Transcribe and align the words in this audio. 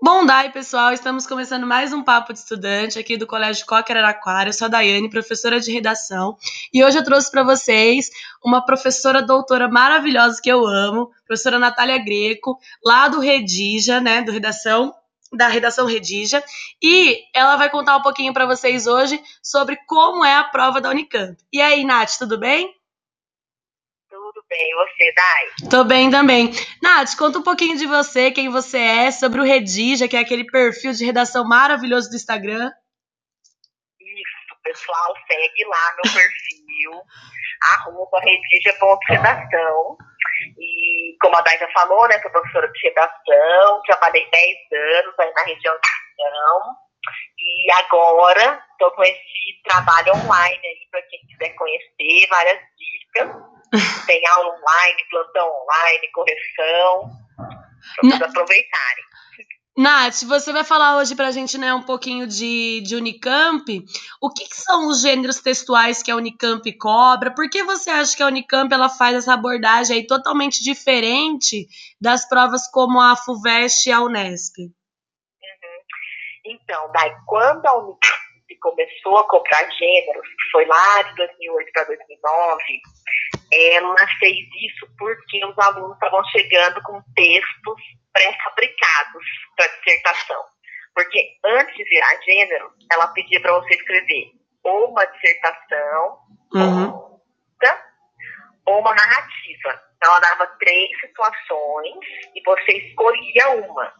Bom 0.00 0.24
dia, 0.24 0.48
pessoal. 0.52 0.92
Estamos 0.92 1.26
começando 1.26 1.66
mais 1.66 1.92
um 1.92 2.04
Papo 2.04 2.32
de 2.32 2.38
Estudante 2.38 3.00
aqui 3.00 3.16
do 3.16 3.26
Colégio 3.26 3.66
Coque 3.66 3.90
Araraquara. 3.90 4.48
Eu 4.48 4.52
sou 4.52 4.66
a 4.66 4.68
Daiane, 4.68 5.10
professora 5.10 5.58
de 5.58 5.72
redação, 5.72 6.36
e 6.72 6.84
hoje 6.84 6.96
eu 6.96 7.02
trouxe 7.02 7.28
para 7.28 7.42
vocês 7.42 8.08
uma 8.40 8.64
professora 8.64 9.20
doutora 9.20 9.66
maravilhosa 9.68 10.40
que 10.40 10.48
eu 10.48 10.64
amo, 10.64 11.10
professora 11.26 11.58
Natália 11.58 11.98
Greco, 11.98 12.60
lá 12.84 13.08
do 13.08 13.18
Redija, 13.18 14.00
né, 14.00 14.22
do 14.22 14.30
redação 14.30 14.94
da 15.32 15.48
redação 15.48 15.84
Redija, 15.84 16.44
e 16.80 17.18
ela 17.34 17.56
vai 17.56 17.68
contar 17.68 17.96
um 17.96 18.02
pouquinho 18.02 18.32
para 18.32 18.46
vocês 18.46 18.86
hoje 18.86 19.20
sobre 19.42 19.76
como 19.84 20.24
é 20.24 20.36
a 20.36 20.44
prova 20.44 20.80
da 20.80 20.90
Unicamp. 20.90 21.36
E 21.52 21.60
aí, 21.60 21.84
Nath, 21.84 22.18
tudo 22.20 22.38
bem? 22.38 22.72
Bem. 24.48 24.70
E 24.70 24.74
você, 24.74 25.12
Dai? 25.14 25.70
Tô 25.70 25.84
bem 25.84 26.10
também. 26.10 26.50
Nath, 26.82 27.16
conta 27.16 27.38
um 27.38 27.42
pouquinho 27.42 27.76
de 27.76 27.86
você, 27.86 28.30
quem 28.30 28.48
você 28.48 28.78
é, 28.78 29.10
sobre 29.10 29.40
o 29.40 29.44
Redija, 29.44 30.08
que 30.08 30.16
é 30.16 30.20
aquele 30.20 30.44
perfil 30.44 30.92
de 30.92 31.04
redação 31.04 31.46
maravilhoso 31.46 32.10
do 32.10 32.16
Instagram. 32.16 32.70
Isso, 34.00 34.62
pessoal, 34.62 35.14
segue 35.26 35.64
lá 35.64 35.94
meu 35.96 36.12
perfil, 36.12 36.92
arroba 37.72 38.20
redija.redação. 38.20 39.96
E 40.58 41.16
como 41.20 41.36
a 41.36 41.40
Dai 41.42 41.58
já 41.58 41.68
falou, 41.72 42.08
né, 42.08 42.20
sou 42.20 42.30
professora 42.30 42.70
de 42.70 42.80
redação, 42.88 43.82
trabalhei 43.86 44.28
10 44.30 44.56
anos 45.00 45.14
aí 45.18 45.32
na 45.34 45.42
região 45.42 45.74
de 45.74 45.88
redação. 46.22 46.76
E 47.38 47.72
agora 47.72 48.62
estou 48.72 48.90
com 48.92 49.02
esse 49.02 49.62
trabalho 49.64 50.12
online 50.14 50.60
aí 50.66 50.88
para 50.90 51.02
quem 51.02 51.20
quiser 51.26 51.54
conhecer, 51.54 52.28
várias 52.28 52.60
dicas. 52.76 53.57
Tem 54.06 54.22
aula 54.28 54.54
online, 54.54 55.04
plantão 55.10 55.48
online, 55.48 56.12
correção, 56.12 57.10
para 57.36 58.10
vocês 58.10 58.22
aproveitarem. 58.22 59.04
Nath, 59.78 60.24
você 60.24 60.52
vai 60.52 60.64
falar 60.64 60.96
hoje 60.96 61.14
para 61.14 61.28
a 61.28 61.30
gente 61.30 61.56
né, 61.56 61.72
um 61.72 61.84
pouquinho 61.84 62.26
de, 62.26 62.80
de 62.80 62.96
Unicamp. 62.96 63.64
O 64.20 64.28
que, 64.28 64.44
que, 64.48 64.56
são 64.56 64.88
os 64.88 65.02
gêneros 65.02 65.40
textuais 65.40 66.02
que 66.02 66.10
a 66.10 66.16
Unicamp 66.16 66.68
cobra? 66.78 67.32
Por 67.32 67.48
que 67.48 67.62
você 67.62 67.88
acha 67.88 68.16
que 68.16 68.22
a 68.24 68.26
Unicamp 68.26 68.74
ela 68.74 68.88
faz 68.88 69.14
essa 69.14 69.34
abordagem 69.34 69.98
aí 69.98 70.04
totalmente 70.04 70.64
diferente 70.64 71.68
das 72.00 72.28
provas 72.28 72.68
como 72.72 73.00
a 73.00 73.14
FUVEST 73.14 73.88
e 73.88 73.92
a 73.92 74.00
Unesp? 74.00 74.58
Uhum. 74.58 74.68
Então, 76.46 76.90
daí, 76.90 77.14
quando 77.24 77.64
a 77.64 77.78
Unicamp 77.78 78.18
começou 78.60 79.16
a 79.18 79.28
cobrar 79.28 79.70
gêneros, 79.78 80.26
que 80.26 80.50
foi 80.50 80.66
lá 80.66 81.02
de 81.02 81.14
2008 81.14 81.72
para 81.72 81.84
2009, 81.84 82.62
ela 83.52 84.06
fez 84.18 84.36
isso 84.36 84.86
porque 84.98 85.44
os 85.46 85.58
alunos 85.58 85.94
estavam 85.94 86.22
chegando 86.26 86.82
com 86.82 87.02
textos 87.14 87.80
pré-fabricados 88.12 89.24
para 89.56 89.66
dissertação. 89.66 90.44
Porque 90.94 91.38
antes 91.44 91.74
de 91.74 91.84
virar 91.84 92.22
gênero, 92.24 92.70
ela 92.90 93.08
pedia 93.08 93.40
para 93.40 93.58
você 93.60 93.74
escrever 93.74 94.32
ou 94.64 94.90
uma 94.90 95.04
dissertação, 95.06 96.18
uhum. 96.54 97.20
ou 98.66 98.80
uma 98.80 98.94
narrativa. 98.94 99.82
Então, 99.96 100.10
ela 100.10 100.20
dava 100.20 100.46
três 100.58 101.00
situações 101.00 101.94
e 102.34 102.42
você 102.44 102.72
escolhia 102.72 103.50
uma. 103.50 103.92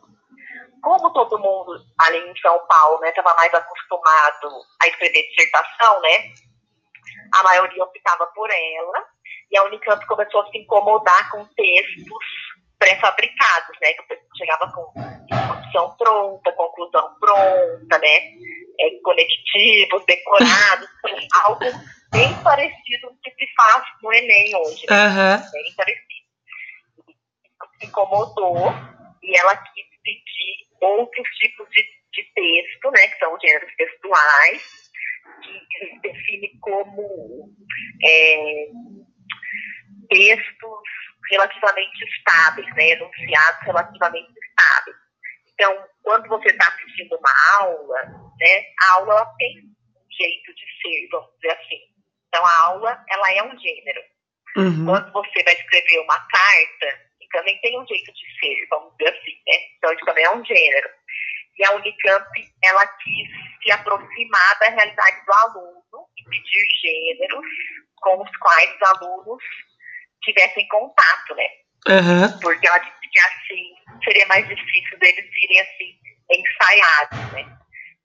Como 0.82 1.12
todo 1.12 1.38
mundo 1.38 1.72
ali 2.00 2.18
em 2.18 2.36
São 2.38 2.58
Paulo 2.66 3.04
estava 3.04 3.30
né, 3.30 3.36
mais 3.36 3.54
acostumado 3.54 4.48
a 4.82 4.88
escrever 4.88 5.28
dissertação, 5.28 6.00
né? 6.02 6.32
A 7.34 7.42
maioria 7.42 7.82
optava 7.82 8.26
por 8.28 8.48
ela 8.50 9.08
e 9.50 9.58
a 9.58 9.64
Unicamp 9.64 10.04
começou 10.06 10.42
a 10.42 10.50
se 10.50 10.58
incomodar 10.58 11.30
com 11.30 11.44
textos 11.54 12.24
pré-fabricados, 12.78 13.76
né? 13.80 13.92
Que 13.92 14.18
chegava 14.36 14.70
com 14.72 14.92
introdução 15.24 15.96
pronta, 15.96 16.52
conclusão 16.52 17.14
pronta, 17.20 17.98
né? 17.98 18.16
É, 18.80 19.00
conectivos, 19.02 20.04
decorados, 20.06 20.88
algo 21.44 21.64
bem 22.12 22.42
parecido 22.42 23.08
com 23.08 23.14
o 23.14 23.20
que 23.20 23.30
se 23.30 23.46
faz 23.56 23.84
no 24.02 24.12
Enem 24.12 24.56
hoje. 24.56 24.86
Né? 24.88 25.06
Uhum. 25.06 25.50
Bem 25.52 25.74
parecido. 25.76 26.08
Se 27.80 27.86
incomodou 27.86 28.72
e 29.22 29.38
ela 29.38 29.56
quis 29.56 29.86
pedir 30.02 30.68
outros 30.80 31.28
tipos 31.38 31.68
de, 31.70 31.82
de 32.12 32.32
texto, 32.34 32.90
né? 32.90 33.08
Que 33.08 33.18
são 33.18 33.34
os 33.34 33.40
gêneros 33.40 33.74
textuais, 33.76 34.90
que 35.42 35.86
se 35.86 36.00
define 36.00 36.58
como 36.60 37.54
é, 38.04 38.68
textos 40.08 40.80
relativamente 41.30 42.04
estáveis, 42.04 42.74
né, 42.74 42.90
enunciados 42.90 43.62
relativamente 43.62 44.32
estáveis. 44.32 44.96
Então, 45.54 45.84
quando 46.02 46.28
você 46.28 46.48
está 46.48 46.68
assistindo 46.68 47.16
uma 47.16 47.60
aula, 47.60 48.02
né, 48.38 48.64
a 48.80 48.92
aula 48.98 49.26
tem 49.38 49.58
um 49.58 50.06
jeito 50.10 50.54
de 50.54 50.64
ser, 50.80 51.08
vamos 51.10 51.30
dizer 51.40 51.54
assim. 51.54 51.80
Então, 52.28 52.44
a 52.44 52.60
aula 52.66 53.04
ela 53.08 53.32
é 53.32 53.42
um 53.42 53.58
gênero. 53.58 54.00
Uhum. 54.56 54.86
Quando 54.86 55.12
você 55.12 55.42
vai 55.44 55.54
escrever 55.54 56.00
uma 56.00 56.18
carta, 56.28 57.08
também 57.32 57.58
tem 57.60 57.78
um 57.78 57.86
jeito 57.86 58.12
de 58.12 58.38
ser, 58.40 58.66
vamos 58.70 58.92
dizer 58.96 59.10
assim, 59.10 59.36
né? 59.46 59.54
Então, 59.76 59.92
isso 59.92 60.04
também 60.04 60.24
é 60.24 60.30
um 60.30 60.44
gênero. 60.44 60.88
E 61.58 61.64
a 61.64 61.72
Unicamp, 61.72 62.30
ela 62.64 62.86
quis 62.86 63.28
se 63.62 63.70
aproximar 63.72 64.58
da 64.60 64.68
realidade 64.68 65.24
do 65.26 65.32
aluno 65.32 66.08
e 66.16 66.30
pedir 66.30 66.66
gêneros 66.80 67.46
com 67.96 68.22
os 68.22 68.36
quais 68.36 68.74
os 68.76 68.82
alunos 68.82 69.42
tivessem 70.22 70.66
contato, 70.68 71.34
né? 71.34 71.48
Uhum. 71.88 72.40
Porque 72.40 72.66
ela 72.66 72.78
disse 72.78 73.10
que 73.10 73.20
assim 73.20 73.74
seria 74.04 74.26
mais 74.26 74.46
difícil 74.48 74.98
deles 74.98 75.24
irem 75.42 75.60
assim 75.60 75.98
ensaiados, 76.30 77.32
né? 77.32 77.58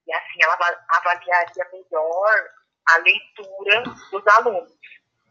E 0.07 0.13
assim 0.13 0.39
ela 0.41 0.57
avaliaria 0.89 1.65
melhor 1.71 2.49
a 2.89 2.97
leitura 2.97 3.83
dos 4.11 4.27
alunos, 4.27 4.71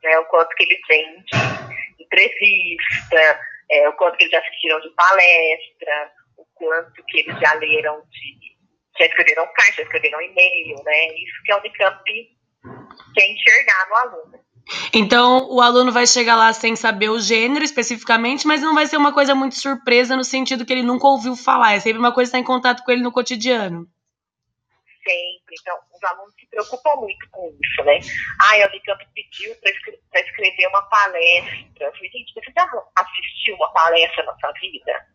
né? 0.03 0.19
O 0.19 0.25
quanto 0.26 0.54
que 0.56 0.65
eles 0.65 0.81
vêm 0.88 1.22
de 1.22 2.04
entrevista, 2.04 3.41
é, 3.70 3.88
o 3.88 3.93
quanto 3.94 4.16
que 4.16 4.25
eles 4.25 4.32
já 4.32 4.41
assistiram 4.41 4.81
de 4.81 4.91
palestra, 4.91 6.12
o 6.37 6.47
quanto 6.54 7.04
que 7.04 7.20
eles 7.20 7.38
já 7.41 7.53
leram 7.54 8.03
de 8.10 8.53
já 8.99 9.06
escreveram 9.06 9.47
carta, 9.54 9.72
já 9.72 9.82
escreveram 9.82 10.20
e-mail, 10.20 10.76
né? 10.84 11.06
Isso 11.06 11.43
que 11.44 11.53
a 11.53 11.56
Unicamp 11.59 12.03
quer 13.14 13.26
enxergar 13.26 13.88
no 13.88 13.97
aluno. 13.97 14.42
Então, 14.95 15.49
o 15.50 15.61
aluno 15.61 15.93
vai 15.93 16.06
chegar 16.06 16.37
lá 16.37 16.53
sem 16.53 16.77
saber 16.77 17.09
o 17.09 17.21
gênero 17.21 17.65
especificamente, 17.65 18.47
mas 18.47 18.61
não 18.61 18.75
vai 18.75 18.87
ser 18.87 18.97
uma 18.97 19.12
coisa 19.12 19.34
muito 19.34 19.55
surpresa 19.55 20.17
no 20.17 20.25
sentido 20.25 20.65
que 20.65 20.73
ele 20.73 20.83
nunca 20.83 21.06
ouviu 21.06 21.37
falar. 21.37 21.75
É 21.75 21.81
sempre 21.81 21.99
uma 21.99 22.12
coisa 22.12 22.31
que 22.31 22.37
está 22.37 22.39
em 22.39 22.47
contato 22.47 22.83
com 22.84 22.91
ele 22.91 23.03
no 23.03 23.12
cotidiano. 23.12 23.87
Sempre. 25.05 25.56
Então, 25.61 25.77
os 25.95 26.03
alunos 26.05 26.34
se 26.39 26.49
preocupam 26.49 27.00
muito 27.00 27.28
com 27.31 27.53
isso, 27.61 27.84
né? 27.84 27.99
Ah, 28.41 28.65
a 28.65 28.69
Unicamp 28.69 29.05
pediu 29.15 29.55
para 29.56 30.21
escrever 30.21 30.67
uma 30.69 30.83
palestra. 30.83 31.87
Eu 31.87 31.93
falei, 31.93 32.11
gente, 32.11 32.33
você 32.33 32.53
já 32.55 32.69
assistiu 32.97 33.56
uma 33.56 33.73
palestra 33.73 34.25
na 34.25 34.34
sua 34.39 34.53
vida? 34.53 35.06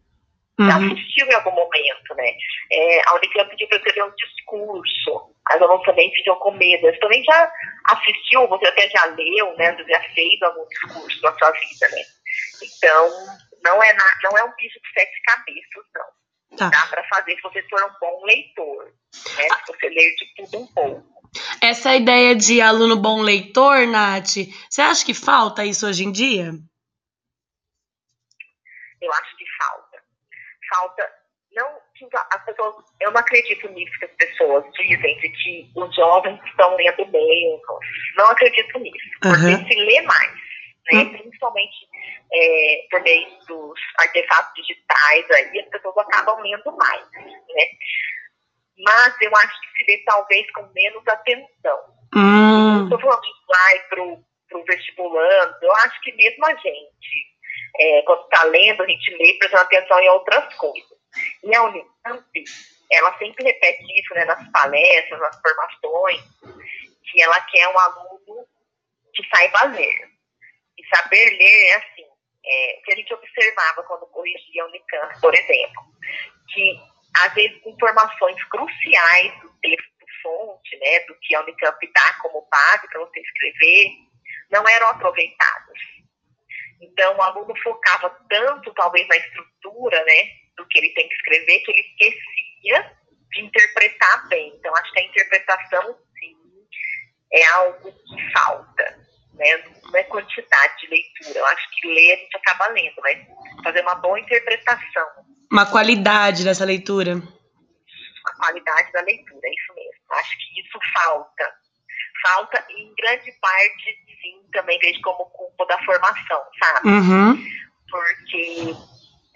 Uhum. 0.59 0.67
Já 0.67 0.77
assistiu 0.77 1.27
em 1.27 1.33
algum 1.33 1.51
momento, 1.51 2.15
né? 2.15 2.31
É, 2.71 3.09
a 3.09 3.15
Unicamp 3.15 3.49
pediu 3.49 3.67
para 3.67 3.77
escrever 3.77 4.03
um 4.03 4.15
discurso. 4.15 5.36
As 5.49 5.61
alunos 5.61 5.85
também 5.85 6.11
ficam 6.13 6.35
com 6.35 6.51
medo. 6.51 6.81
Você 6.81 6.99
também 6.99 7.23
já 7.23 7.51
assistiu, 7.85 8.47
você 8.47 8.67
até 8.67 8.89
já 8.89 9.05
leu, 9.05 9.55
né? 9.57 9.75
Você 9.75 9.85
já 9.85 10.01
fez 10.13 10.41
algum 10.41 10.67
discurso 10.67 11.21
na 11.21 11.37
sua 11.37 11.51
vida, 11.51 11.89
né? 11.89 12.01
Então, 12.61 13.09
não 13.63 13.81
é, 13.81 13.93
na, 13.93 14.03
não 14.23 14.37
é 14.37 14.43
um 14.43 14.55
bicho 14.55 14.79
de 14.79 14.93
sete 14.93 15.21
cabeças, 15.23 15.85
não. 15.95 16.17
Tá. 16.57 16.69
Dá 16.69 16.87
para 16.87 17.03
fazer 17.07 17.35
se 17.35 17.41
você 17.41 17.61
for 17.63 17.83
um 17.83 17.93
bom 17.99 18.25
leitor, 18.25 18.85
né? 18.85 19.47
Se 19.65 19.73
você 19.73 19.89
ler 19.89 20.15
de 20.15 20.33
tudo 20.35 20.63
um 20.63 20.67
pouco. 20.67 21.17
Essa 21.61 21.95
ideia 21.95 22.35
de 22.35 22.61
aluno 22.61 22.95
bom 22.95 23.21
leitor, 23.21 23.85
Nath, 23.85 24.37
você 24.69 24.81
acha 24.81 25.05
que 25.05 25.13
falta 25.13 25.65
isso 25.65 25.85
hoje 25.85 26.05
em 26.05 26.11
dia? 26.11 26.51
Eu 29.01 29.11
acho 29.13 29.37
que 29.37 29.45
falta. 29.59 30.03
Falta 30.69 31.17
as 32.31 32.45
pessoas, 32.45 32.75
eu 33.01 33.11
não 33.11 33.19
acredito 33.19 33.69
nisso 33.69 33.99
que 33.99 34.05
as 34.05 34.11
pessoas 34.11 34.63
dizem 34.73 35.17
de 35.19 35.29
que 35.29 35.71
os 35.75 35.95
jovens 35.95 36.39
estão 36.45 36.75
lendo 36.75 37.07
menos. 37.07 37.61
Não 38.17 38.25
acredito 38.29 38.79
nisso, 38.79 39.09
porque 39.21 39.45
uhum. 39.45 39.67
se 39.67 39.75
lê 39.75 40.01
mais, 40.01 40.33
né? 40.91 41.03
Uhum. 41.03 41.17
Principalmente 41.17 41.87
é, 42.33 42.87
por 42.89 43.01
meio 43.01 43.27
dos 43.47 43.79
artefatos 43.99 44.53
digitais 44.55 45.25
aí, 45.31 45.59
as 45.59 45.69
pessoas 45.69 45.97
acabam 45.97 46.39
lendo 46.41 46.75
mais, 46.77 47.03
né? 47.11 47.65
Mas 48.79 49.15
eu 49.21 49.31
acho 49.35 49.61
que 49.61 49.77
se 49.77 49.91
lê 49.91 50.03
talvez 50.05 50.51
com 50.51 50.69
menos 50.73 51.07
atenção. 51.07 51.79
Uhum. 52.15 52.83
Estou 52.83 52.99
falando 52.99 53.21
de 53.21 53.31
vai 53.47 53.79
pro, 53.89 54.23
pro 54.49 54.63
vestibulando, 54.65 55.55
eu 55.61 55.71
acho 55.71 56.01
que 56.01 56.13
mesmo 56.13 56.45
a 56.45 56.55
gente, 56.55 57.37
é, 57.79 58.01
quando 58.03 58.23
está 58.23 58.43
lendo, 58.45 58.83
a 58.83 58.87
gente 58.87 59.11
lê 59.17 59.33
prestando 59.39 59.63
atenção 59.63 59.99
em 59.99 60.09
outras 60.09 60.53
coisas. 60.55 60.86
E 61.43 61.55
a 61.55 61.63
Unicamp, 61.63 62.43
ela 62.91 63.17
sempre 63.17 63.43
repete 63.43 63.83
isso 63.99 64.13
né, 64.13 64.25
nas 64.25 64.49
palestras, 64.51 65.19
nas 65.19 65.41
formações, 65.41 66.21
que 67.11 67.21
ela 67.21 67.39
quer 67.41 67.67
um 67.69 67.79
aluno 67.79 68.47
que 69.13 69.27
saiba 69.29 69.63
ler. 69.65 70.09
E 70.77 70.95
saber 70.95 71.29
ler 71.37 71.65
é 71.67 71.75
assim, 71.75 72.05
é, 72.45 72.81
que 72.83 72.93
a 72.93 72.95
gente 72.95 73.13
observava 73.13 73.83
quando 73.83 74.07
corrigia 74.07 74.63
a 74.63 74.67
Unicamp, 74.67 75.21
por 75.21 75.33
exemplo, 75.33 75.83
que 76.53 76.79
às 77.23 77.33
vezes, 77.33 77.65
informações 77.65 78.41
cruciais 78.45 79.41
do 79.41 79.51
texto-fonte, 79.59 80.77
né, 80.77 80.99
do 81.01 81.15
que 81.19 81.35
a 81.35 81.41
Unicamp 81.41 81.91
dá 81.93 82.13
como 82.21 82.47
base 82.49 82.87
para 82.89 82.99
você 82.99 83.19
escrever, 83.19 83.91
não 84.51 84.67
eram 84.67 84.87
aproveitadas. 84.89 85.79
Então, 86.79 87.17
o 87.17 87.21
aluno 87.21 87.53
focava 87.63 88.09
tanto, 88.29 88.73
talvez, 88.73 89.07
na 89.07 89.17
estrutura, 89.17 90.03
né, 90.05 90.29
do 90.57 90.65
que 90.67 90.79
ele 90.79 90.89
tem 90.89 91.07
que 91.07 91.15
escrever, 91.15 91.59
que 91.59 91.71
ele 91.71 91.81
esquecia 91.81 92.91
de 93.31 93.41
interpretar 93.41 94.27
bem. 94.27 94.53
Então, 94.55 94.75
acho 94.75 94.91
que 94.91 94.99
a 94.99 95.03
interpretação, 95.03 95.97
sim, 96.19 96.35
é 97.31 97.45
algo 97.53 97.91
que 97.91 98.31
falta, 98.33 98.99
né? 99.33 99.63
Não 99.83 99.95
é 99.95 100.03
quantidade 100.03 100.81
de 100.81 100.87
leitura. 100.87 101.39
Eu 101.39 101.45
acho 101.45 101.69
que 101.71 101.87
ler 101.87 102.13
a 102.13 102.15
gente 102.17 102.37
acaba 102.37 102.67
lendo, 102.69 102.95
mas 103.01 103.25
fazer 103.63 103.81
uma 103.81 103.95
boa 103.95 104.19
interpretação. 104.19 105.07
Uma 105.51 105.65
qualidade 105.65 106.43
dessa 106.43 106.65
leitura. 106.65 107.21
A 108.25 108.35
qualidade 108.35 108.91
da 108.91 109.01
leitura, 109.01 109.39
é 109.43 109.53
isso 109.53 109.73
mesmo. 109.75 110.01
Acho 110.11 110.37
que 110.37 110.61
isso 110.61 110.79
falta. 110.93 111.53
Falta, 112.21 112.65
em 112.71 112.93
grande 112.95 113.31
parte, 113.39 113.97
sim, 114.21 114.49
também 114.51 114.77
vejo 114.79 114.99
como 115.01 115.25
culpa 115.29 115.65
da 115.67 115.81
formação, 115.85 116.41
sabe? 116.59 116.89
Uhum. 116.89 117.45
Porque 117.89 118.75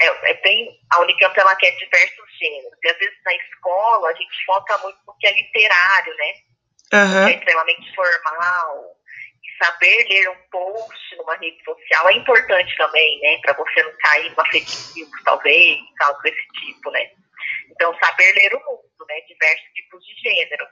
é, 0.01 0.31
é 0.31 0.33
bem, 0.42 0.80
a 0.92 1.01
Unicamp 1.01 1.39
ela 1.39 1.56
quer 1.56 1.71
diversos 1.77 2.38
gêneros. 2.38 2.77
E 2.83 2.89
às 2.89 2.98
vezes 2.98 3.18
na 3.24 3.33
escola 3.36 4.09
a 4.09 4.13
gente 4.13 4.45
foca 4.45 4.77
muito 4.80 5.00
no 5.06 5.15
que 5.18 5.27
é 5.27 5.31
literário, 5.33 6.15
né? 6.15 6.33
Uhum. 6.94 7.25
Que 7.25 7.33
é 7.33 7.38
extremamente 7.38 7.95
formal. 7.95 8.98
E 9.44 9.63
saber 9.63 10.07
ler 10.09 10.30
um 10.30 10.50
post 10.50 11.15
numa 11.18 11.36
rede 11.36 11.63
social 11.63 12.09
é 12.09 12.13
importante 12.13 12.75
também, 12.77 13.19
né? 13.21 13.39
Para 13.42 13.53
você 13.53 13.83
não 13.83 13.94
cair 13.98 14.30
numa 14.31 14.45
fake 14.50 14.71
news, 14.95 15.24
talvez, 15.24 15.80
algo 16.01 16.21
desse 16.21 16.48
tipo, 16.59 16.92
né? 16.92 17.12
Então, 17.71 17.95
saber 18.03 18.33
ler 18.33 18.53
o 18.56 18.59
mundo, 18.59 19.06
né? 19.07 19.21
Diversos 19.21 19.68
tipos 19.74 20.06
de 20.06 20.13
gênero. 20.21 20.68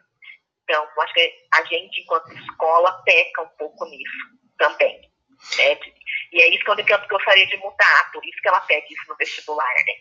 Então, 0.64 0.88
acho 1.00 1.14
que 1.14 1.34
a 1.54 1.64
gente, 1.66 2.02
enquanto 2.02 2.32
escola, 2.34 3.02
peca 3.04 3.42
um 3.42 3.50
pouco 3.58 3.86
nisso 3.86 4.40
também. 4.58 5.09
Né? 5.58 5.78
E 6.32 6.42
é 6.42 6.54
isso 6.54 6.64
que 6.64 6.70
a 6.70 6.74
Unicamp 6.74 7.08
gostaria 7.08 7.48
de 7.48 7.58
mudar, 7.58 8.12
por 8.14 8.24
isso 8.26 8.42
que 8.42 8.48
ela 8.48 8.62
pede 8.62 8.94
isso 8.94 9.04
no 9.08 9.16
vestibular, 9.16 9.66
né? 9.66 9.94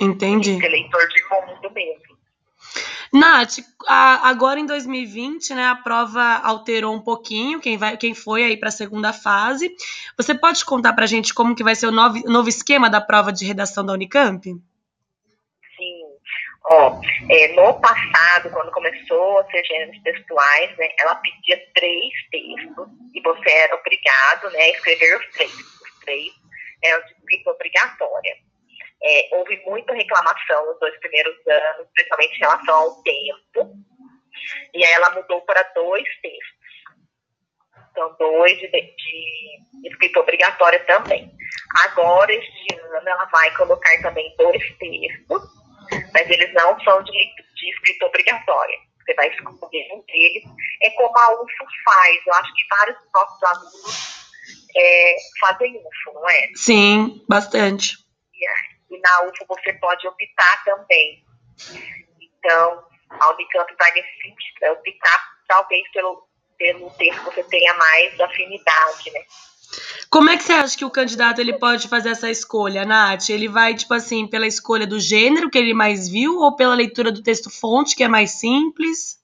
Entendi. 0.00 0.58
Ser 0.58 0.68
leitor 0.68 1.08
de 1.08 1.22
mundo 1.22 1.70
mesmo. 1.72 2.20
Nath, 3.12 3.58
a, 3.88 4.28
agora 4.28 4.60
em 4.60 4.66
2020, 4.66 5.54
né, 5.54 5.66
a 5.66 5.74
prova 5.74 6.22
alterou 6.44 6.94
um 6.94 7.00
pouquinho, 7.00 7.58
quem, 7.58 7.76
vai, 7.76 7.96
quem 7.96 8.14
foi 8.14 8.44
aí 8.44 8.56
para 8.56 8.68
a 8.68 8.72
segunda 8.72 9.12
fase. 9.12 9.74
Você 10.16 10.34
pode 10.34 10.64
contar 10.64 10.92
para 10.92 11.04
a 11.04 11.08
gente 11.08 11.34
como 11.34 11.54
que 11.54 11.64
vai 11.64 11.74
ser 11.74 11.86
o 11.86 11.90
novo, 11.90 12.22
novo 12.26 12.48
esquema 12.48 12.88
da 12.88 13.00
prova 13.00 13.32
de 13.32 13.44
redação 13.44 13.84
da 13.84 13.92
Unicamp? 13.92 14.56
Ó, 16.72 17.00
é, 17.28 17.48
no 17.48 17.80
passado, 17.80 18.48
quando 18.52 18.70
começou 18.70 19.40
a 19.40 19.44
ser 19.50 19.64
gêneros 19.64 20.00
textuais, 20.04 20.76
né, 20.76 20.88
ela 21.00 21.16
pedia 21.16 21.60
três 21.74 22.12
textos 22.30 22.88
e 23.12 23.20
você 23.22 23.50
era 23.50 23.74
obrigado 23.74 24.48
né, 24.52 24.60
a 24.60 24.70
escrever 24.70 25.18
os 25.18 25.26
três. 25.32 25.52
Os 25.52 26.00
três 26.04 26.32
eram 26.84 27.04
de 27.06 27.12
escrita 27.12 27.50
obrigatória. 27.50 28.36
É, 29.02 29.28
houve 29.32 29.60
muita 29.66 29.94
reclamação 29.94 30.66
nos 30.66 30.78
dois 30.78 30.96
primeiros 31.00 31.34
anos, 31.48 31.88
principalmente 31.92 32.36
em 32.36 32.40
relação 32.40 32.74
ao 32.76 33.02
tempo, 33.02 33.74
e 34.72 34.84
aí 34.84 34.92
ela 34.92 35.10
mudou 35.10 35.40
para 35.40 35.62
dois 35.74 36.04
textos. 36.22 36.60
Então, 37.90 38.14
dois 38.16 38.56
de, 38.58 38.68
de 38.68 39.88
escrita 39.88 40.20
obrigatória 40.20 40.78
também. 40.84 41.32
Agora, 41.86 42.32
este 42.32 42.80
ano, 42.80 43.08
ela 43.08 43.24
vai 43.24 43.50
colocar 43.56 44.00
também 44.02 44.32
dois 44.38 44.62
textos, 44.78 45.59
mas 46.12 46.28
eles 46.30 46.52
não 46.54 46.78
são 46.80 47.02
de, 47.02 47.12
de 47.12 47.70
escrita 47.70 48.06
obrigatória. 48.06 48.78
Você 49.04 49.14
vai 49.14 49.28
escolher 49.28 49.88
um 49.92 50.02
deles. 50.06 50.44
É 50.82 50.90
como 50.90 51.16
a 51.18 51.32
UFO 51.34 51.66
faz. 51.84 52.26
Eu 52.26 52.34
acho 52.34 52.54
que 52.54 52.62
vários 52.70 52.98
dos 52.98 53.10
nossos 53.12 53.42
alunos 53.42 54.20
é, 54.76 55.16
fazem 55.40 55.76
UFO, 55.76 56.14
não 56.14 56.30
é? 56.30 56.50
Sim, 56.54 57.24
bastante. 57.28 57.96
E, 58.34 58.94
e 58.94 59.00
na 59.00 59.22
UFO 59.22 59.46
você 59.48 59.72
pode 59.74 60.06
optar 60.06 60.64
também. 60.64 61.24
Então, 62.20 62.84
a 63.10 63.32
Unicamp 63.32 63.74
vai 63.78 63.92
nesse 63.92 64.22
sentido, 64.22 64.62
é 64.62 64.72
optar 64.72 65.30
talvez 65.48 65.90
pelo, 65.92 66.28
pelo 66.56 66.90
texto 66.90 67.18
que 67.18 67.34
você 67.34 67.44
tenha 67.44 67.74
mais 67.74 68.20
afinidade, 68.20 69.10
né? 69.12 69.20
Como 70.10 70.28
é 70.28 70.36
que 70.36 70.42
você 70.42 70.52
acha 70.52 70.76
que 70.76 70.84
o 70.84 70.90
candidato 70.90 71.40
ele 71.40 71.52
pode 71.52 71.88
fazer 71.88 72.10
essa 72.10 72.30
escolha, 72.30 72.84
Nath? 72.84 73.28
Ele 73.28 73.48
vai, 73.48 73.74
tipo 73.74 73.94
assim, 73.94 74.26
pela 74.26 74.46
escolha 74.46 74.86
do 74.86 74.98
gênero 74.98 75.48
que 75.48 75.58
ele 75.58 75.72
mais 75.72 76.08
viu 76.08 76.38
ou 76.38 76.56
pela 76.56 76.74
leitura 76.74 77.12
do 77.12 77.22
texto 77.22 77.48
fonte, 77.50 77.94
que 77.94 78.02
é 78.02 78.08
mais 78.08 78.32
simples? 78.32 79.20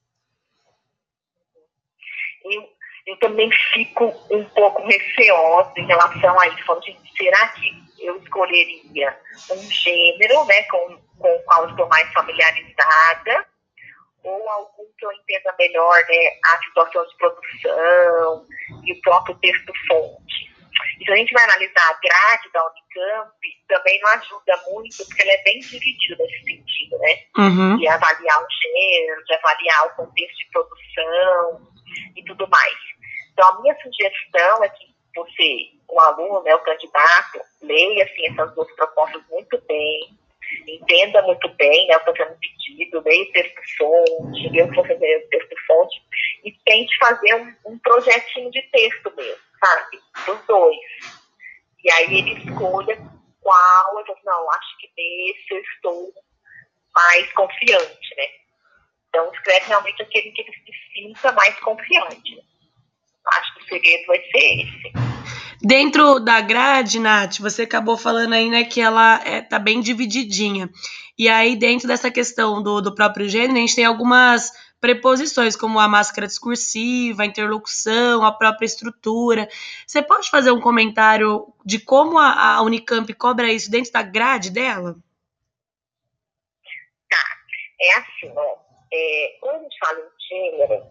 Eu, 2.45 2.69
eu 3.07 3.17
também 3.19 3.51
fico 3.73 4.15
um 4.31 4.45
pouco 4.45 4.87
receosa 4.87 5.73
em 5.77 5.87
relação 5.87 6.39
a 6.39 6.49
isso. 6.49 6.65
Falando, 6.65 6.85
gente, 6.85 7.13
será 7.17 7.49
que 7.49 7.87
eu 7.99 8.17
escolheria 8.19 9.19
um 9.51 9.71
gênero, 9.71 10.45
né, 10.45 10.63
com, 10.65 10.99
com 11.19 11.37
o 11.37 11.43
qual 11.43 11.69
estou 11.69 11.89
mais 11.89 12.13
familiarizada, 12.13 13.47
ou 14.27 14.49
algum 14.51 14.85
que 14.99 15.07
eu 15.07 15.13
entenda 15.13 15.55
melhor, 15.59 15.97
né, 16.09 16.39
a 16.53 16.59
situação 16.65 17.07
de 17.07 17.17
produção 17.17 18.47
e 18.85 18.93
o 18.93 19.01
próprio 19.01 19.37
texto 19.39 19.73
fonte. 19.87 20.57
E 21.01 21.05
se 21.05 21.13
a 21.13 21.17
gente 21.17 21.33
vai 21.33 21.45
analisar 21.45 21.91
a 21.91 22.01
grade 22.01 22.51
da 22.53 22.67
Unicamp, 22.67 23.37
também 23.69 24.01
não 24.01 24.11
ajuda 24.11 24.63
muito, 24.69 25.07
porque 25.07 25.23
ela 25.23 25.33
é 25.33 25.43
bem 25.43 25.59
dividida 25.61 26.25
nesse 26.25 26.45
sentido, 26.45 26.99
né? 26.99 27.19
Uhum. 27.39 27.77
De 27.79 27.89
avaliar 27.89 28.43
o 28.43 28.47
gênero, 28.63 29.25
de 29.25 29.35
avaliar 29.35 29.87
o 29.87 29.97
contexto 29.97 30.37
de 30.37 30.51
produção 30.51 31.73
e 32.17 32.25
tudo 32.25 32.49
mais. 32.49 32.77
Então, 33.33 33.49
a 33.49 33.61
minha 33.61 33.77
sugestão 33.81 34.65
é 34.65 34.69
que 34.71 34.85
você, 35.15 35.71
o 35.89 36.01
aluno, 36.01 36.43
né, 36.43 36.55
o 36.55 36.63
candidato, 36.63 37.41
leia 37.63 38.05
assim, 38.05 38.27
essas 38.31 38.55
duas 38.55 38.71
propostas 38.75 39.23
muito 39.31 39.59
bem, 39.67 40.19
entenda 40.67 41.23
muito 41.23 41.49
bem 41.55 41.87
né, 41.89 41.97
o 41.97 42.17
sendo 42.17 42.37
pedido, 42.39 43.03
leia 43.05 43.23
o 43.23 43.33
texto 43.33 43.61
fonte, 43.79 44.49
leia 44.51 44.65
o 44.65 44.71
que 44.71 44.77
você 44.77 44.95
o 44.95 45.29
texto 45.29 45.57
fonte, 45.67 46.03
e 46.45 46.53
tente 46.65 46.97
fazer 46.99 47.35
um, 47.35 47.73
um 47.73 47.79
projetinho 47.79 48.51
de 48.51 48.63
texto 48.71 49.13
mesmo, 49.17 49.43
sabe? 49.61 50.01
Dos 50.27 50.47
dois. 50.47 50.79
E 51.85 51.93
aí 51.93 52.19
ele 52.19 52.33
escolha 52.43 52.97
qual, 53.41 53.99
eu 54.01 54.07
falo, 54.07 54.19
não, 54.25 54.51
acho 54.51 54.79
que 54.79 54.91
nesse 54.97 55.55
eu 55.55 55.61
estou 55.61 56.13
mais 56.95 57.33
confiante, 57.33 58.17
né? 58.17 58.27
Então 59.09 59.33
escreve 59.33 59.67
realmente 59.67 60.03
aquele 60.03 60.33
que 60.33 60.43
ele 60.43 60.53
se 60.53 60.93
sinta 60.93 61.33
mais 61.33 61.59
confiante. 61.61 62.43
Acho 63.27 63.55
que 63.55 63.65
o 63.65 63.69
segredo 63.69 64.07
vai 64.07 64.21
ser 64.31 64.63
esse. 64.63 64.93
Dentro 65.63 66.21
da 66.21 66.41
grade, 66.41 66.99
Nath, 66.99 67.39
você 67.39 67.63
acabou 67.63 67.97
falando 67.97 68.35
aí, 68.35 68.51
né, 68.51 68.65
que 68.65 68.81
ela 68.81 69.21
é, 69.25 69.41
tá 69.41 69.59
bem 69.59 69.81
divididinha. 69.81 70.71
E 71.19 71.29
aí, 71.29 71.57
dentro 71.57 71.89
dessa 71.89 72.11
questão 72.11 72.63
do, 72.63 72.81
do 72.81 72.95
próprio 72.95 73.29
gênero, 73.29 73.55
a 73.55 73.61
gente 73.61 73.75
tem 73.75 73.85
algumas 73.85 74.53
preposições, 74.81 75.57
como 75.57 75.81
a 75.81 75.89
máscara 75.89 76.27
discursiva, 76.27 77.23
a 77.23 77.27
interlocução, 77.27 78.23
a 78.23 78.33
própria 78.33 78.67
estrutura. 78.67 79.49
Você 79.87 80.03
pode 80.03 80.31
fazer 80.31 80.51
um 80.51 80.61
comentário 80.61 81.53
de 81.65 81.79
como 81.79 82.19
a, 82.19 82.57
a 82.57 82.63
Unicamp 82.63 83.13
cobra 83.15 83.51
isso 83.51 83.71
dentro 83.71 83.93
da 83.93 84.03
grade 84.03 84.51
dela? 84.51 84.95
Tá. 87.11 87.17
É 87.81 87.99
assim, 87.99 88.33
ó. 88.37 88.57
É, 88.93 89.39
quando 89.41 89.57
a 89.57 89.63
gente 89.63 89.79
fala 89.79 89.99
em 89.99 90.29
gênero, 90.29 90.87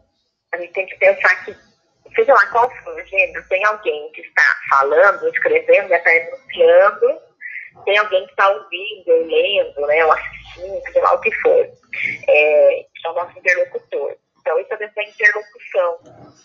a 0.51 0.57
gente 0.57 0.73
tem 0.73 0.85
que 0.87 0.95
pensar 0.95 1.45
que 1.45 1.55
seja 2.15 2.33
lá 2.33 2.47
qual 2.47 2.69
for 2.83 2.93
o 2.93 3.05
gênero, 3.05 3.47
tem 3.47 3.63
alguém 3.65 4.11
que 4.11 4.21
está 4.21 4.43
falando, 4.69 5.27
escrevendo, 5.29 5.93
está 5.93 6.15
enunciando, 6.15 7.21
tem 7.83 7.97
alguém 7.97 8.25
que 8.25 8.31
está 8.31 8.47
ouvindo, 8.49 9.27
lendo, 9.27 9.81
né, 9.87 10.05
ou 10.05 10.11
assistindo, 10.11 10.81
sei 10.91 11.01
lá 11.01 11.13
o 11.13 11.21
que 11.21 11.31
for, 11.41 11.69
é, 12.27 12.85
que 12.95 13.07
é 13.07 13.09
o 13.09 13.13
nosso 13.13 13.37
interlocutor. 13.37 14.15
Então, 14.39 14.59
isso 14.59 14.73
é 14.73 14.77
dessa 14.77 15.03
interlocução 15.03 15.99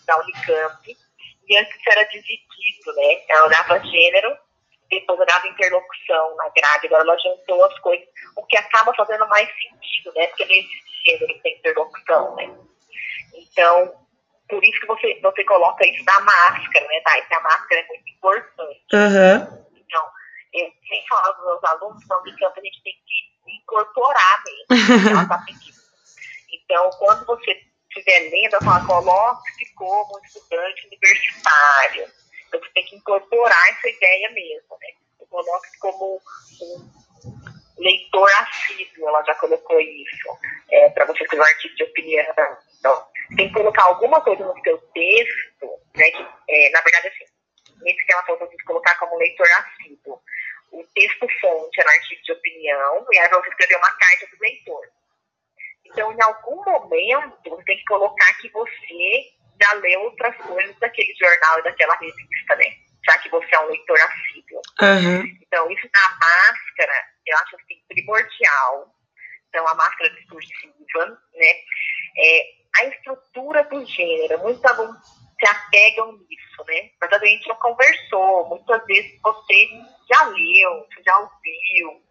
da 0.05 0.19
Unicamp, 0.19 0.97
e 1.47 1.57
antes 1.57 1.87
era 1.87 2.03
dividido, 2.03 2.93
né, 2.95 3.21
ela 3.29 3.47
dava 3.47 3.79
gênero, 3.79 4.37
depois 4.89 5.25
dava 5.25 5.47
interlocução 5.47 6.35
na 6.35 6.49
grade, 6.49 6.87
agora 6.87 7.03
ela 7.03 7.17
juntou 7.17 7.63
as 7.63 7.79
coisas, 7.79 8.05
o 8.35 8.45
que 8.45 8.57
acaba 8.57 8.93
fazendo 8.93 9.25
mais 9.29 9.47
sentido, 9.47 10.13
né, 10.15 10.27
porque 10.27 10.45
não 10.45 10.51
existe 10.51 11.03
gênero 11.05 11.41
sem 11.41 11.57
interlocução, 11.57 12.35
né. 12.35 12.53
Então, 13.33 14.00
por 14.51 14.61
isso 14.63 14.81
que 14.81 14.87
você, 14.87 15.19
você 15.21 15.43
coloca 15.45 15.87
isso 15.87 16.03
da 16.03 16.19
máscara, 16.19 16.85
né, 16.87 17.01
Thay? 17.05 17.25
Que 17.25 17.35
a 17.35 17.39
máscara 17.39 17.81
é 17.81 17.87
muito 17.87 18.09
importante. 18.09 18.85
Uhum. 18.93 19.65
Então, 19.77 20.03
eu 20.53 20.65
sempre 20.65 21.05
falo 21.07 21.33
para 21.33 21.39
os 21.39 21.45
meus 21.45 21.63
alunos, 21.63 22.07
não 22.09 22.23
me 22.23 22.37
campo, 22.37 22.59
a 22.59 22.63
gente 22.63 22.83
tem 22.83 22.93
que 22.93 23.55
incorporar 23.55 24.43
mesmo, 24.45 25.07
ela 25.09 25.23
está 25.23 25.37
pedindo. 25.45 25.81
Então, 26.51 26.89
quando 26.99 27.25
você 27.25 27.61
estiver 27.89 28.29
lendo, 28.29 28.55
eu 28.55 28.61
falo, 28.61 28.85
coloque-se 28.85 29.73
como 29.75 30.19
estudante 30.25 30.87
universitário. 30.87 32.07
Então, 32.47 32.59
você 32.59 32.69
tem 32.73 32.85
que 32.85 32.95
incorporar 32.97 33.69
essa 33.69 33.89
ideia 33.89 34.29
mesmo, 34.31 34.77
né? 34.81 34.87
Coloque-se 35.29 35.79
como 35.79 36.21
um 36.61 36.91
leitor 37.79 38.29
assíduo, 38.39 39.07
ela 39.07 39.23
já 39.23 39.33
colocou 39.35 39.79
isso, 39.79 40.37
é, 40.69 40.89
para 40.89 41.05
você 41.05 41.23
escrever 41.23 41.41
um 41.41 41.47
artigo 41.47 41.75
de 41.75 41.83
opinião. 41.83 42.57
Então, 42.77 43.10
tem 43.35 43.47
que 43.47 43.53
colocar 43.53 43.83
alguma 43.83 44.21
coisa 44.21 44.43
no 44.45 44.61
seu 44.63 44.77
texto, 44.77 45.67
né, 45.95 46.11
que, 46.11 46.27
é, 46.49 46.69
na 46.71 46.81
verdade, 46.81 47.07
assim, 47.07 47.25
nesse 47.81 48.05
que 48.05 48.13
ela 48.13 48.23
falou, 48.23 48.39
você 48.39 48.55
colocar 48.65 48.95
como 48.95 49.17
leitor 49.17 49.47
assíduo. 49.51 50.21
O 50.71 50.83
texto 50.93 51.27
fonte 51.41 51.81
é 51.81 51.83
no 51.83 51.89
artigo 51.89 52.21
de 52.23 52.31
opinião, 52.31 53.05
e 53.11 53.19
aí 53.19 53.29
você 53.29 53.49
escrever 53.49 53.75
uma 53.75 53.91
carta 53.97 54.27
do 54.27 54.41
leitor. 54.41 54.87
Então, 55.85 56.13
em 56.13 56.21
algum 56.21 56.63
momento, 56.63 57.49
você 57.49 57.63
tem 57.65 57.77
que 57.77 57.85
colocar 57.85 58.33
que 58.39 58.49
você 58.49 59.23
já 59.61 59.73
leu 59.73 60.01
outras 60.03 60.35
coisas 60.37 60.77
daquele 60.79 61.13
jornal 61.15 61.59
e 61.59 61.63
daquela 61.63 61.95
revista, 61.95 62.55
né? 62.55 62.73
Já 63.05 63.17
que 63.17 63.29
você 63.29 63.47
é 63.53 63.59
um 63.59 63.67
leitor 63.67 63.99
assíduo. 63.99 64.61
Uhum. 64.81 65.37
Então, 65.41 65.69
isso 65.71 65.89
na 65.93 66.09
máscara, 66.09 67.05
eu 67.25 67.37
acho 67.37 67.55
assim, 67.57 67.83
primordial. 67.89 68.95
Então, 69.49 69.67
a 69.67 69.75
máscara 69.75 70.09
discursiva, 70.11 71.21
né? 71.33 71.53
É, 72.17 72.45
a 72.77 72.85
estrutura 72.85 73.63
do 73.65 73.85
gênero, 73.85 74.39
muitos 74.39 74.63
alunos 74.65 74.97
se 75.05 75.47
apegam 75.47 76.13
nisso, 76.13 76.63
né? 76.67 76.91
Mas 77.01 77.11
a 77.13 77.25
gente 77.25 77.45
já 77.45 77.55
conversou, 77.55 78.47
muitas 78.49 78.85
vezes 78.85 79.19
você 79.21 79.69
já 80.11 80.25
leu, 80.25 80.87
já 81.05 81.17
ouviu, 81.17 82.01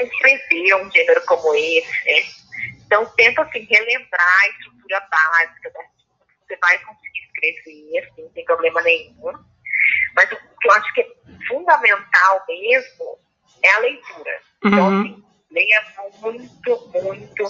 escreveu 0.00 0.78
um 0.78 0.90
gênero 0.90 1.24
como 1.26 1.54
esse, 1.54 2.04
né? 2.04 2.22
Então, 2.86 3.06
tenta, 3.16 3.42
assim, 3.42 3.66
relembrar 3.70 4.40
a 4.42 4.48
estrutura 4.48 5.00
básica 5.10 5.70
da 5.70 5.80
você 6.46 6.56
vai 6.56 6.78
conseguir 6.78 7.24
escrever, 7.24 7.98
assim, 8.04 8.30
sem 8.34 8.44
problema 8.44 8.82
nenhum. 8.82 9.32
Mas 10.14 10.30
o 10.30 10.36
que 10.36 10.68
eu 10.68 10.72
acho 10.72 10.94
que 10.94 11.00
é 11.00 11.08
fundamental 11.48 12.44
mesmo 12.46 13.18
é 13.62 13.70
a 13.70 13.78
leitura. 13.78 14.40
Então, 14.64 14.88
Uhum. 14.88 15.00
assim, 15.00 15.24
leia 15.54 15.82
muito, 16.20 16.90
muito 16.92 17.44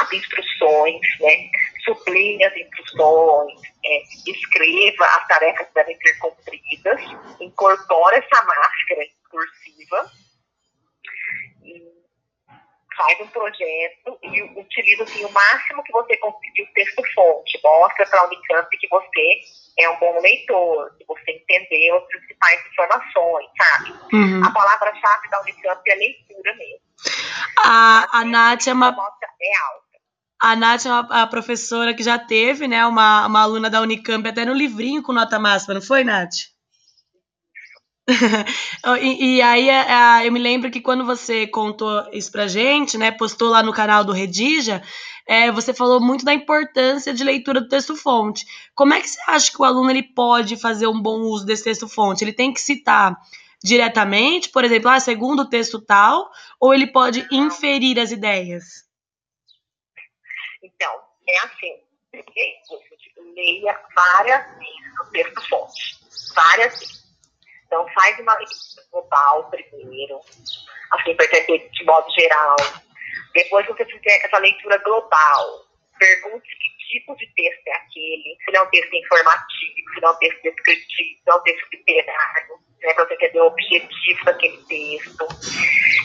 as 0.00 0.12
instruções, 0.12 1.00
né? 1.20 1.50
Sublinhe 1.84 2.44
as 2.44 2.56
instruções, 2.56 3.60
é, 3.84 4.02
escreva 4.30 5.04
as 5.04 5.26
tarefas 5.26 5.66
que 5.66 5.74
devem 5.74 5.98
ser 5.98 6.18
cumpridas, 6.18 7.00
incorpore 7.40 8.16
essa 8.16 8.44
máscara 8.44 9.06
discursiva 9.06 10.12
e 10.24 10.27
faz 12.98 13.20
um 13.20 13.28
projeto 13.28 14.18
e 14.22 14.42
utiliza 14.60 15.04
assim, 15.04 15.24
o 15.24 15.32
máximo 15.32 15.82
que 15.84 15.92
você 15.92 16.16
conseguir 16.16 16.62
o 16.62 16.72
texto-fonte. 16.74 17.60
Mostra 17.62 18.06
para 18.06 18.20
a 18.20 18.26
Unicamp 18.26 18.76
que 18.76 18.88
você 18.88 19.40
é 19.78 19.88
um 19.88 19.98
bom 19.98 20.20
leitor, 20.20 20.90
que 20.98 21.06
você 21.06 21.30
entendeu 21.30 21.96
as 21.96 22.04
principais 22.08 22.66
informações, 22.66 23.46
sabe? 23.56 23.94
Uhum. 24.12 24.44
A 24.44 24.50
palavra-chave 24.50 25.28
da 25.30 25.40
Unicamp 25.42 25.82
é 25.86 25.94
leitura 25.94 26.54
mesmo. 26.56 26.88
A, 27.64 28.20
a 28.20 28.24
Nath 28.24 28.66
é 28.66 28.72
uma, 28.72 28.88
é 28.88 28.90
alta. 28.90 29.98
a 30.42 30.56
Nath 30.56 30.86
é 30.86 30.88
uma 30.88 31.22
a 31.22 31.26
professora 31.28 31.94
que 31.94 32.02
já 32.02 32.18
teve, 32.18 32.66
né, 32.66 32.84
uma, 32.84 33.26
uma 33.26 33.42
aluna 33.42 33.70
da 33.70 33.80
Unicamp 33.80 34.28
até 34.28 34.44
no 34.44 34.52
livrinho 34.52 35.02
com 35.02 35.12
nota 35.12 35.38
máxima, 35.38 35.74
não 35.74 35.82
foi, 35.82 36.02
Nath? 36.02 36.57
e, 39.00 39.36
e 39.36 39.42
aí 39.42 39.68
a- 39.70 40.16
a- 40.16 40.24
eu 40.26 40.32
me 40.32 40.38
lembro 40.38 40.70
que 40.70 40.80
quando 40.80 41.04
você 41.04 41.46
contou 41.46 42.08
isso 42.12 42.30
pra 42.32 42.46
gente, 42.46 42.96
né, 42.96 43.10
postou 43.10 43.50
lá 43.50 43.62
no 43.62 43.72
canal 43.72 44.02
do 44.04 44.12
Redija, 44.12 44.82
é, 45.26 45.52
você 45.52 45.74
falou 45.74 46.00
muito 46.00 46.24
da 46.24 46.32
importância 46.32 47.12
de 47.12 47.22
leitura 47.22 47.60
do 47.60 47.68
texto-fonte. 47.68 48.46
Como 48.74 48.94
é 48.94 49.00
que 49.00 49.08
você 49.08 49.20
acha 49.26 49.50
que 49.52 49.60
o 49.60 49.64
aluno 49.64 49.90
ele 49.90 50.02
pode 50.02 50.56
fazer 50.56 50.86
um 50.86 51.00
bom 51.00 51.20
uso 51.20 51.44
desse 51.44 51.64
texto-fonte? 51.64 52.24
Ele 52.24 52.32
tem 52.32 52.52
que 52.52 52.60
citar 52.60 53.14
diretamente, 53.62 54.48
por 54.48 54.64
exemplo, 54.64 54.88
ah, 54.88 55.00
segundo 55.00 55.40
o 55.42 55.48
texto 55.48 55.78
tal, 55.80 56.30
ou 56.58 56.72
ele 56.72 56.86
pode 56.86 57.26
inferir 57.30 57.98
as 57.98 58.10
ideias? 58.10 58.64
Então, 60.62 61.00
é 61.28 61.38
assim, 61.38 61.74
leia 63.36 63.80
várias 63.94 64.46
vezes 64.58 65.00
o 65.00 65.04
texto-fonte. 65.12 65.98
Várias 66.34 66.78
vezes. 66.78 66.97
Então, 67.68 67.86
faz 67.94 68.18
uma 68.18 68.34
leitura 68.34 68.82
global 68.90 69.50
primeiro, 69.50 70.20
assim, 70.90 71.14
para 71.14 71.26
entender 71.26 71.68
de 71.68 71.84
modo 71.84 72.10
geral. 72.18 72.56
Depois 73.34 73.66
você 73.66 73.84
fizer 73.84 74.24
essa 74.24 74.38
leitura 74.38 74.78
global, 74.78 75.66
pergunte 75.98 76.48
que 76.48 76.78
tipo 76.88 77.14
de 77.16 77.26
texto 77.34 77.68
é 77.68 77.72
aquele, 77.72 78.36
se 78.42 78.52
não 78.52 78.62
é 78.62 78.64
um 78.64 78.70
texto 78.70 78.94
informativo, 78.94 79.94
se 79.94 80.00
não 80.00 80.08
é 80.08 80.12
um 80.12 80.16
texto 80.16 80.42
descritivo, 80.42 81.18
se 81.18 81.22
não 81.26 81.34
é 81.34 81.38
um 81.38 81.42
texto 81.42 81.68
literário, 81.72 82.58
né, 82.80 82.94
para 82.94 83.04
você 83.04 83.14
entender 83.14 83.40
o 83.40 83.46
objetivo 83.46 84.24
daquele 84.24 84.56
texto. 84.64 85.26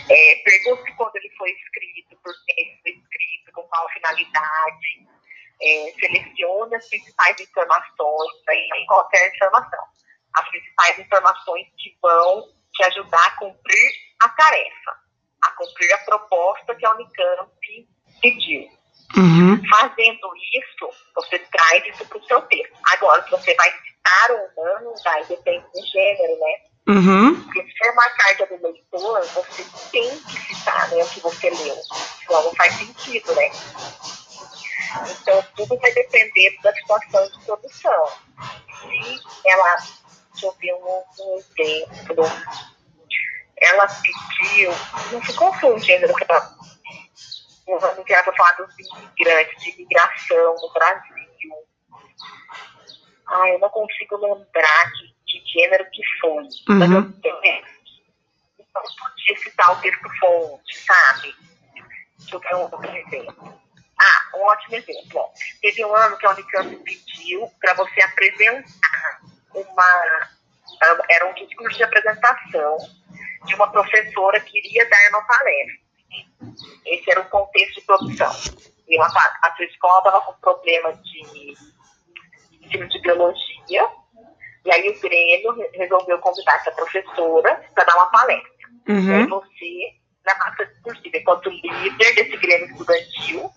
É, 0.09 0.35
pergunte 0.43 0.93
quando 0.97 1.15
ele 1.15 1.29
foi 1.37 1.49
escrito, 1.51 2.17
por 2.21 2.33
que 2.45 2.61
ele 2.61 2.77
foi 2.81 2.91
escrito, 2.91 3.51
com 3.53 3.63
qual 3.63 3.89
finalidade. 3.89 5.13
É, 5.61 5.93
selecione 5.97 6.75
as 6.75 6.89
principais 6.89 7.39
informações, 7.39 8.49
aí 8.49 8.85
qualquer 8.85 9.33
informação. 9.33 9.92
As 10.35 10.47
principais 10.49 10.99
informações 10.99 11.67
que 11.77 11.97
vão 12.01 12.49
te 12.73 12.83
ajudar 12.85 13.25
a 13.25 13.37
cumprir 13.37 13.91
a 14.21 14.29
tarefa, 14.29 14.91
a 15.43 15.51
cumprir 15.51 15.93
a 15.93 15.97
proposta 15.99 16.75
que 16.75 16.85
a 16.85 16.93
Unicamp 16.93 17.49
pediu. 18.21 18.69
Uhum. 19.15 19.61
Fazendo 19.69 20.31
isso, 20.53 20.89
você 21.15 21.37
traz 21.39 21.85
isso 21.87 22.05
para 22.05 22.17
o 22.17 22.23
seu 22.25 22.41
texto. 22.43 22.75
Agora, 22.93 23.23
se 23.23 23.29
você 23.29 23.53
vai 23.55 23.71
citar 23.71 24.31
ou 24.31 24.81
não, 24.81 24.93
vai 25.03 25.23
depende 25.25 25.65
do 25.71 25.85
gênero, 25.85 26.39
né? 26.39 26.73
Uhum. 26.87 27.43
Porque 27.43 27.63
se 27.63 27.77
for 27.77 27.93
uma 27.93 28.09
carta 28.09 28.45
do 28.47 28.61
leitor, 28.61 29.21
você 29.27 29.63
tem 29.91 30.19
que 30.19 30.55
citar 30.55 30.89
né, 30.89 31.03
o 31.03 31.09
que 31.09 31.19
você 31.21 31.49
leu. 31.49 31.75
Senão 32.25 32.43
não 32.43 32.55
faz 32.55 32.73
sentido, 32.73 33.33
né? 33.35 33.51
Então, 35.09 35.43
tudo 35.55 35.77
vai 35.79 35.91
depender 35.93 36.57
da 36.61 36.73
situação 36.73 37.29
de 37.29 37.45
produção. 37.45 38.07
Se 38.67 39.49
ela, 39.49 39.77
ver 40.59 40.73
um, 40.73 41.03
exemplo, 41.37 42.23
ela 43.57 43.87
pediu, 43.87 44.71
não 45.11 45.23
sei 45.23 45.35
qual 45.35 45.53
foi 45.59 45.73
o 45.73 45.79
gênero 45.79 46.13
que 46.13 46.25
ela 46.29 46.55
vou 47.65 47.79
para 48.23 48.35
falar 48.35 48.51
dos 48.53 48.75
imigrantes, 48.79 49.63
de 49.63 49.69
imigração 49.71 50.55
no 50.55 50.73
Brasil. 50.73 51.53
Ah, 53.27 53.49
eu 53.49 53.59
não 53.59 53.69
consigo 53.69 54.17
lembrar 54.17 54.91
que, 54.91 55.15
que 55.27 55.45
gênero 55.45 55.85
que 55.91 56.01
foi. 56.19 56.43
Uhum. 56.69 57.13
Então, 58.59 58.83
podia 58.99 59.37
citar 59.37 59.71
o 59.71 59.81
texto 59.81 60.09
fonte, 60.19 60.77
sabe? 60.79 61.35
Deixa 62.19 62.35
eu 62.35 62.57
um 62.57 62.61
outro 62.61 62.85
exemplo. 62.85 63.61
Ah, 63.99 64.37
um 64.37 64.41
ótimo 64.41 64.75
exemplo. 64.75 65.29
Teve 65.61 65.85
um 65.85 65.95
ano 65.95 66.17
que 66.17 66.25
a 66.25 66.31
Unicamp 66.31 66.75
pediu 66.77 67.49
para 67.61 67.73
você 67.75 68.01
apresentar 68.01 69.21
uma. 69.53 70.29
Era 71.09 71.27
um 71.29 71.33
discurso 71.33 71.77
de 71.77 71.83
apresentação 71.83 72.77
de 73.45 73.55
uma 73.55 73.69
professora 73.71 74.39
que 74.39 74.57
iria 74.57 74.87
dar 74.89 75.09
uma 75.09 75.21
palestra. 75.25 75.83
Esse 76.85 77.11
era 77.11 77.21
o 77.21 77.29
contexto 77.29 77.75
de 77.79 77.85
produção. 77.85 78.31
E 78.87 78.97
uma, 78.97 79.07
a 79.07 79.53
sua 79.55 79.65
escola 79.65 79.97
estava 79.99 80.21
com 80.21 80.33
problema 80.41 80.93
de 80.93 81.53
ensino 82.61 82.87
de 82.89 83.01
biologia, 83.01 83.87
e 84.65 84.71
aí 84.71 84.89
o 84.89 84.99
Grêmio 84.99 85.53
re- 85.53 85.69
resolveu 85.73 86.19
convidar 86.19 86.55
essa 86.55 86.71
professora 86.71 87.63
para 87.73 87.83
dar 87.85 87.95
uma 87.95 88.07
palestra. 88.07 88.51
E 88.87 88.91
aí 88.91 89.23
Uhum. 89.23 89.29
você, 89.29 89.93
na 90.25 90.35
massa 90.37 90.65
discursiva, 90.65 91.17
enquanto 91.17 91.49
líder 91.49 92.15
desse 92.15 92.37
Grêmio 92.37 92.67
estudantil, 92.71 93.49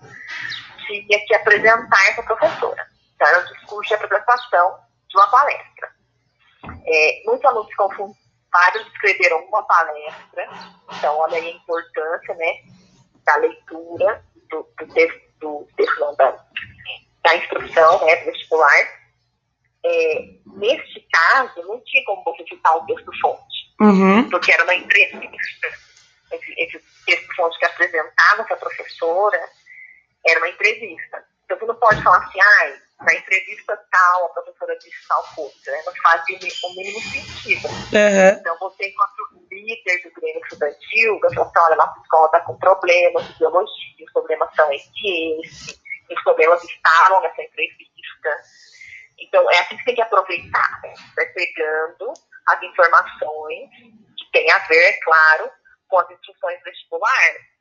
tinha 0.87 1.27
que 1.27 1.35
apresentar 1.35 2.09
essa 2.09 2.23
professora. 2.23 2.87
Então, 3.15 3.27
era 3.29 3.41
um 3.41 3.53
discurso 3.53 3.89
de 3.89 3.95
apresentação 3.95 4.79
de 5.09 5.17
uma 5.19 5.31
palestra. 5.31 5.97
É, 6.87 7.23
muitos 7.27 7.45
alunos 7.45 7.69
vários 8.53 8.87
escreveram 8.87 9.45
uma 9.47 9.63
palestra, 9.65 10.49
então 10.93 11.19
olha 11.19 11.37
aí 11.37 11.49
a 11.49 11.57
importância 11.57 12.35
né, 12.35 12.55
da 13.25 13.37
leitura 13.37 14.25
do, 14.51 14.69
do 14.79 14.95
texto, 14.95 15.21
do 15.41 15.69
texto 15.77 16.01
não, 16.01 16.15
da, 16.17 16.31
da 17.23 17.37
instrução 17.37 18.05
né, 18.05 18.17
vestibular. 18.17 19.07
É, 19.85 20.29
neste 20.47 21.07
caso, 21.13 21.63
não 21.63 21.81
tinha 21.85 22.05
como 22.05 22.25
você 22.25 22.45
citar 22.45 22.77
o 22.77 22.87
texto-fonte 22.87 23.57
Uhum. 23.81 24.29
porque 24.31 24.53
era 24.53 24.65
uma 24.65 24.75
entrevista. 24.75 25.69
Esse, 26.33 26.55
esse 26.59 26.83
texto-fonte 27.05 27.59
que 27.59 27.67
apresentava 27.67 28.43
essa 28.43 28.57
professora 28.57 29.41
era 30.27 30.41
uma 30.41 30.49
entrevista. 30.49 31.25
Então, 31.45 31.59
você 31.59 31.67
não 31.67 31.75
pode 31.77 32.03
falar 32.03 32.19
assim, 32.25 32.39
ai, 32.41 32.83
na 33.01 33.15
entrevista 33.15 33.77
tal, 33.91 34.25
a 34.25 34.29
professora 34.31 34.79
disse 34.79 35.09
tal 35.09 35.23
coisa, 35.35 35.71
né? 35.71 35.83
Não 35.85 35.93
faz 36.03 36.23
o 36.23 36.75
mínimo 36.75 37.01
sentido. 37.01 37.69
Uhum. 37.69 38.41
Então, 38.41 38.59
você, 38.59 38.89
enquanto 38.89 39.47
líder 39.51 40.03
do 40.03 40.21
Grêmio 40.21 40.43
Estudantil, 40.43 41.21
você 41.21 41.35
fala 41.35 41.47
assim, 41.47 41.59
olha, 41.59 41.77
nossa 41.77 42.01
escola 42.01 42.27
está 42.27 42.41
com 42.41 42.59
problemas 42.59 43.27
de 43.29 43.39
biologia, 43.39 44.05
os 44.07 44.13
problemas 44.13 44.55
são 44.55 44.73
esse, 44.73 45.41
esse, 45.45 45.81
os 46.11 46.23
problemas 46.23 46.65
estavam 46.65 47.21
nessa 47.21 47.43
entrevista. 47.43 48.31
Então, 49.19 49.51
é 49.51 49.59
assim 49.59 49.77
que 49.77 49.83
você 49.83 49.85
tem 49.85 49.95
que 49.95 50.03
aproveitar, 50.03 50.81
né? 50.83 50.95
Vai 51.15 51.27
pegando 51.27 52.13
as 52.49 52.63
informações 52.63 53.71
que 54.17 54.31
tem 54.33 54.51
a 54.51 54.59
ver, 54.59 54.99
claro, 55.01 55.51
com 55.89 55.99
as 55.99 56.11
instruções 56.11 56.63
vestibulares. 56.63 57.57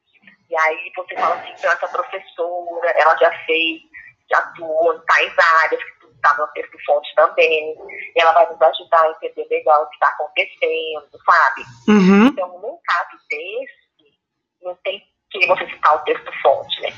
E 0.49 0.55
aí 0.57 0.91
você 0.95 1.15
fala 1.15 1.35
assim, 1.35 1.51
então 1.51 1.71
essa 1.71 1.87
professora, 1.87 2.89
ela 2.91 3.15
já 3.17 3.31
fez, 3.45 3.81
já 4.29 4.37
atuou 4.39 4.95
em 4.95 4.99
tais 5.05 5.33
áreas, 5.63 5.83
que 5.83 6.07
está 6.07 6.37
no 6.37 6.47
texto 6.47 6.77
fonte 6.85 7.13
também, 7.15 7.75
e 8.15 8.21
ela 8.21 8.31
vai 8.33 8.49
nos 8.51 8.61
ajudar 8.61 9.01
a 9.01 9.11
entender 9.11 9.47
melhor 9.49 9.83
o 9.83 9.87
que 9.87 9.95
está 9.95 10.07
acontecendo, 10.09 11.09
sabe? 11.25 11.61
Uhum. 11.87 12.27
Então, 12.27 12.59
num 12.59 12.79
caso 12.83 13.17
desse, 13.29 13.85
não 14.61 14.75
tem 14.77 15.03
que 15.29 15.47
você 15.47 15.69
citar 15.69 15.95
o 15.95 16.03
texto 16.03 16.31
fonte, 16.41 16.81
né? 16.81 16.89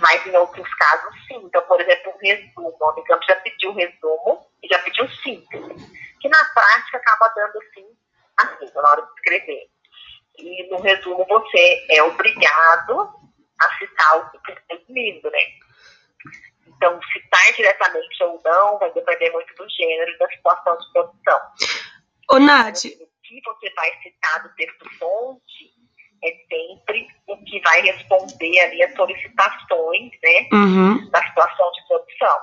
Mas 0.00 0.24
em 0.26 0.36
outros 0.36 0.72
casos, 0.74 1.26
sim. 1.26 1.40
Então, 1.44 1.62
por 1.62 1.80
exemplo, 1.80 2.12
um 2.12 2.18
resumo. 2.18 2.76
O 2.80 2.92
Unicamp 2.92 3.24
já 3.26 3.36
pediu 3.36 3.72
resumo 3.72 4.46
e 4.62 4.68
já 4.68 4.78
pediu 4.80 5.08
síntese, 5.08 5.74
que 6.20 6.28
na 6.28 6.44
prática 6.54 6.98
acaba 6.98 7.28
dando, 7.34 7.58
sim, 7.74 7.86
assim, 8.36 8.70
na 8.74 8.90
hora 8.90 9.02
de 9.02 9.12
escrever. 9.14 9.68
E 10.38 10.70
no 10.70 10.80
resumo 10.80 11.26
você 11.26 11.86
é 11.90 12.02
obrigado 12.04 13.12
a 13.60 13.78
citar 13.78 14.18
o 14.18 14.30
que 14.30 14.52
está 14.52 14.62
resumindo, 14.70 15.30
né? 15.30 15.38
Então, 16.76 17.00
citar 17.12 17.52
diretamente 17.56 18.22
ou 18.24 18.40
não 18.44 18.78
vai 18.78 18.92
depender 18.92 19.30
muito 19.32 19.54
do 19.54 19.66
gênero 19.70 20.10
e 20.10 20.18
da 20.18 20.28
situação 20.28 20.76
de 20.78 20.92
produção. 20.92 21.40
Ô, 22.30 22.38
Nath. 22.38 22.84
O 22.84 23.28
que 23.28 23.40
você 23.44 23.70
vai 23.74 23.90
citar 24.02 24.42
do 24.42 24.54
texto-fonte 24.54 25.70
é 26.24 26.30
sempre 26.48 27.06
o 27.26 27.36
que 27.44 27.60
vai 27.60 27.80
responder 27.82 28.58
ali 28.60 28.82
as 28.82 28.94
solicitações, 28.94 30.10
né, 30.22 30.48
Uhum. 30.52 31.10
da 31.10 31.22
situação 31.26 31.70
de 31.72 31.86
produção. 31.88 32.38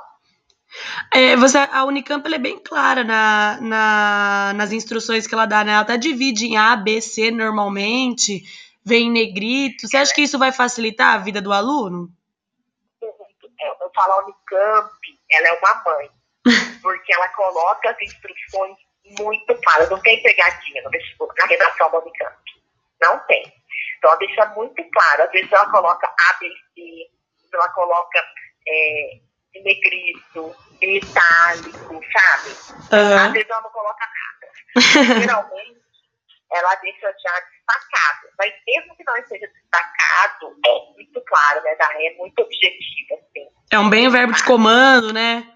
É, 1.14 1.36
você, 1.38 1.58
a 1.58 1.86
Unicamp 1.86 2.28
é 2.34 2.38
bem 2.38 2.60
clara 2.60 3.04
na, 3.04 3.60
na- 3.62 4.54
nas 4.56 4.72
instruções 4.72 5.26
que 5.28 5.34
ela 5.34 5.46
dá, 5.46 5.64
né? 5.64 5.72
Ela 5.74 5.82
até 5.82 5.98
divide 5.98 6.46
em 6.48 6.58
A, 6.58 6.76
B, 6.76 7.00
C 7.02 7.32
normalmente, 7.32 8.44
vem 8.84 9.08
em 9.08 9.12
negrito. 9.12 9.88
Você 9.88 9.98
acha 9.98 10.14
que 10.14 10.22
isso 10.22 10.38
vai 10.38 10.52
facilitar 10.52 11.14
a 11.14 11.18
vida 11.18 11.42
do 11.42 11.54
aluno? 11.54 12.10
É, 13.62 13.68
Eu 13.84 13.92
falo 13.96 14.14
a 14.14 14.24
Unicamp, 14.24 14.92
ela 15.32 15.48
é 15.48 15.54
uma 15.54 15.84
mãe, 15.84 16.10
porque 16.82 17.14
ela 17.14 17.30
coloca 17.30 17.90
as 17.90 18.02
instruções 18.02 18.78
muito 19.20 19.56
claras, 19.62 19.90
não 19.90 20.00
tem 20.02 20.22
pegadinha 20.22 20.82
no 20.84 20.90
vestibular, 20.90 21.34
na 21.40 21.46
redação 21.46 21.92
da 21.92 22.00
Unicamp. 22.00 22.36
Não 23.02 23.20
tem. 23.28 23.44
Então 23.98 24.10
ela 24.10 24.20
deixa 24.20 24.46
muito 24.48 24.84
claro. 24.92 25.24
Às 25.24 25.32
vezes 25.32 25.52
ela 25.52 25.70
coloca 25.70 26.08
A, 26.08 26.34
B, 26.40 26.48
C, 26.50 26.82
às 27.36 27.42
vezes 27.42 27.54
ela 27.54 27.70
coloca 27.70 28.20
é, 28.68 29.20
em 29.56 29.64
negrito, 29.64 30.56
em 30.82 30.98
itálico, 30.98 32.02
sabe? 32.12 32.50
Às 32.50 32.94
Aham. 32.94 33.32
vezes 33.32 33.50
ela 33.50 33.62
não 33.62 33.70
coloca 33.70 34.06
nada. 34.06 34.54
Geralmente, 35.22 35.82
ela 36.52 36.76
deixa 36.76 37.08
já 37.08 37.40
destacado. 37.40 38.25
Mas 38.38 38.54
mesmo 38.68 38.96
que 38.96 39.04
não 39.04 39.16
esteja 39.18 39.48
destacado, 39.48 40.56
é 40.66 40.94
muito 40.94 41.22
claro, 41.26 41.62
né? 41.64 41.76
Da- 41.76 41.94
É 42.04 42.14
muito 42.16 42.40
objetivo, 42.42 43.14
assim. 43.16 43.48
É 43.72 43.80
um 43.80 43.90
bem 43.90 44.10
verbo 44.10 44.34
de 44.34 44.44
comando, 44.44 45.14
né? 45.14 45.52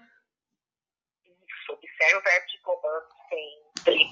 Isso, 1.26 1.72
observe 1.72 2.16
o 2.16 2.22
verbo 2.22 2.46
de 2.46 2.60
comando 2.62 3.06
sempre. 3.28 4.02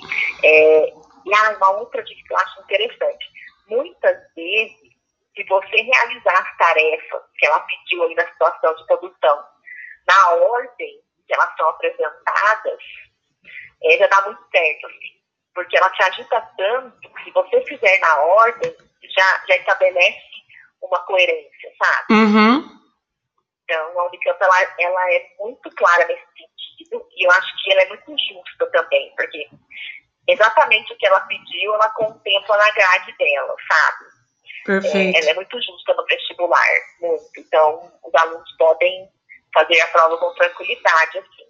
É, 0.45 0.89
e 0.91 1.35
há 1.35 1.51
uma 1.57 1.71
outra 1.81 2.03
dica 2.03 2.23
que 2.27 2.33
eu 2.33 2.37
acho 2.39 2.61
interessante. 2.63 3.27
Muitas 3.69 4.17
vezes, 4.35 4.79
se 5.37 5.45
você 5.45 5.77
realizar 5.83 6.33
as 6.41 6.57
tarefas 6.57 7.23
que 7.37 7.47
ela 7.47 7.61
pediu 7.61 8.03
aí 8.05 8.15
na 8.15 8.27
situação 8.29 8.75
de 8.77 8.87
produção, 8.87 9.45
na 10.07 10.31
ordem 10.31 11.01
que 11.27 11.35
elas 11.35 11.55
são 11.57 11.69
apresentadas, 11.69 12.81
é, 13.85 13.99
já 13.99 14.07
dá 14.07 14.23
muito 14.23 14.43
certo, 14.51 14.87
assim. 14.87 15.18
Porque 15.59 15.77
ela 15.77 15.91
te 15.91 16.01
ajuda 16.05 16.41
tanto, 16.57 17.01
que 17.01 17.25
se 17.25 17.33
você 17.33 17.61
fizer 17.63 17.99
na 17.99 18.17
ordem, 18.23 18.77
já, 19.03 19.43
já 19.49 19.57
estabelece 19.57 20.23
uma 20.81 21.01
coerência, 21.01 21.73
sabe? 21.77 22.13
Uhum. 22.13 22.79
Então, 23.65 24.01
a 24.01 24.07
Unicamp, 24.07 24.41
ela, 24.41 24.75
ela 24.79 25.13
é 25.13 25.27
muito 25.41 25.69
clara 25.75 26.07
nesse 26.07 26.23
sentido, 26.27 27.05
e 27.11 27.27
eu 27.27 27.31
acho 27.33 27.53
que 27.61 27.73
ela 27.73 27.83
é 27.83 27.89
muito 27.89 28.09
justa 28.09 28.71
também, 28.71 29.13
porque 29.17 29.49
exatamente 30.29 30.93
o 30.93 30.97
que 30.97 31.07
ela 31.09 31.23
pediu, 31.23 31.75
ela 31.75 31.91
contempla 31.91 32.57
na 32.57 32.71
grade 32.71 33.13
dela, 33.19 33.57
sabe? 33.69 34.05
É, 34.63 34.65
Perfeito. 34.65 35.19
ela 35.19 35.31
é 35.31 35.35
muito 35.35 35.61
justa 35.61 35.93
no 35.93 36.05
vestibular, 36.07 36.69
muito. 37.01 37.25
Então, 37.37 37.93
os 38.05 38.15
alunos 38.15 38.57
podem 38.59 39.09
fazer 39.53 39.81
a 39.81 39.89
prova 39.89 40.19
com 40.19 40.35
tranquilidade, 40.35 41.19
assim. 41.19 41.48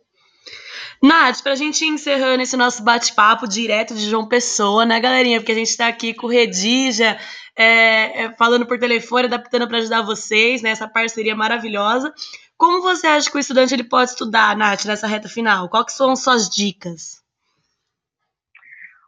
Nath, 1.03 1.43
pra 1.43 1.55
gente 1.55 1.85
ir 1.85 1.89
encerrando 1.89 2.43
esse 2.43 2.57
nosso 2.57 2.83
bate-papo 2.83 3.47
direto 3.47 3.95
de 3.95 4.09
João 4.09 4.27
Pessoa, 4.27 4.85
né, 4.85 4.99
galerinha? 4.99 5.39
Porque 5.39 5.53
a 5.53 5.55
gente 5.55 5.77
tá 5.77 5.87
aqui 5.87 6.13
com 6.13 6.27
o 6.27 6.31
Redija, 6.31 7.19
é, 7.57 8.25
é, 8.25 8.35
falando 8.37 8.67
por 8.67 8.79
telefone, 8.79 9.27
adaptando 9.27 9.69
pra 9.69 9.79
ajudar 9.79 10.03
vocês, 10.03 10.61
né? 10.61 10.71
Essa 10.71 10.89
parceria 10.89 11.37
maravilhosa. 11.37 12.13
Como 12.57 12.83
você 12.83 13.07
acha 13.07 13.31
que 13.31 13.37
o 13.37 13.41
estudante 13.41 13.73
ele 13.73 13.85
pode 13.85 14.11
estudar, 14.11 14.57
Nath, 14.57 14.85
nessa 14.85 15.07
reta 15.07 15.29
final? 15.29 15.69
Quais 15.69 15.87
que 15.87 15.93
são 15.93 16.17
suas 16.17 16.49
dicas? 16.49 17.23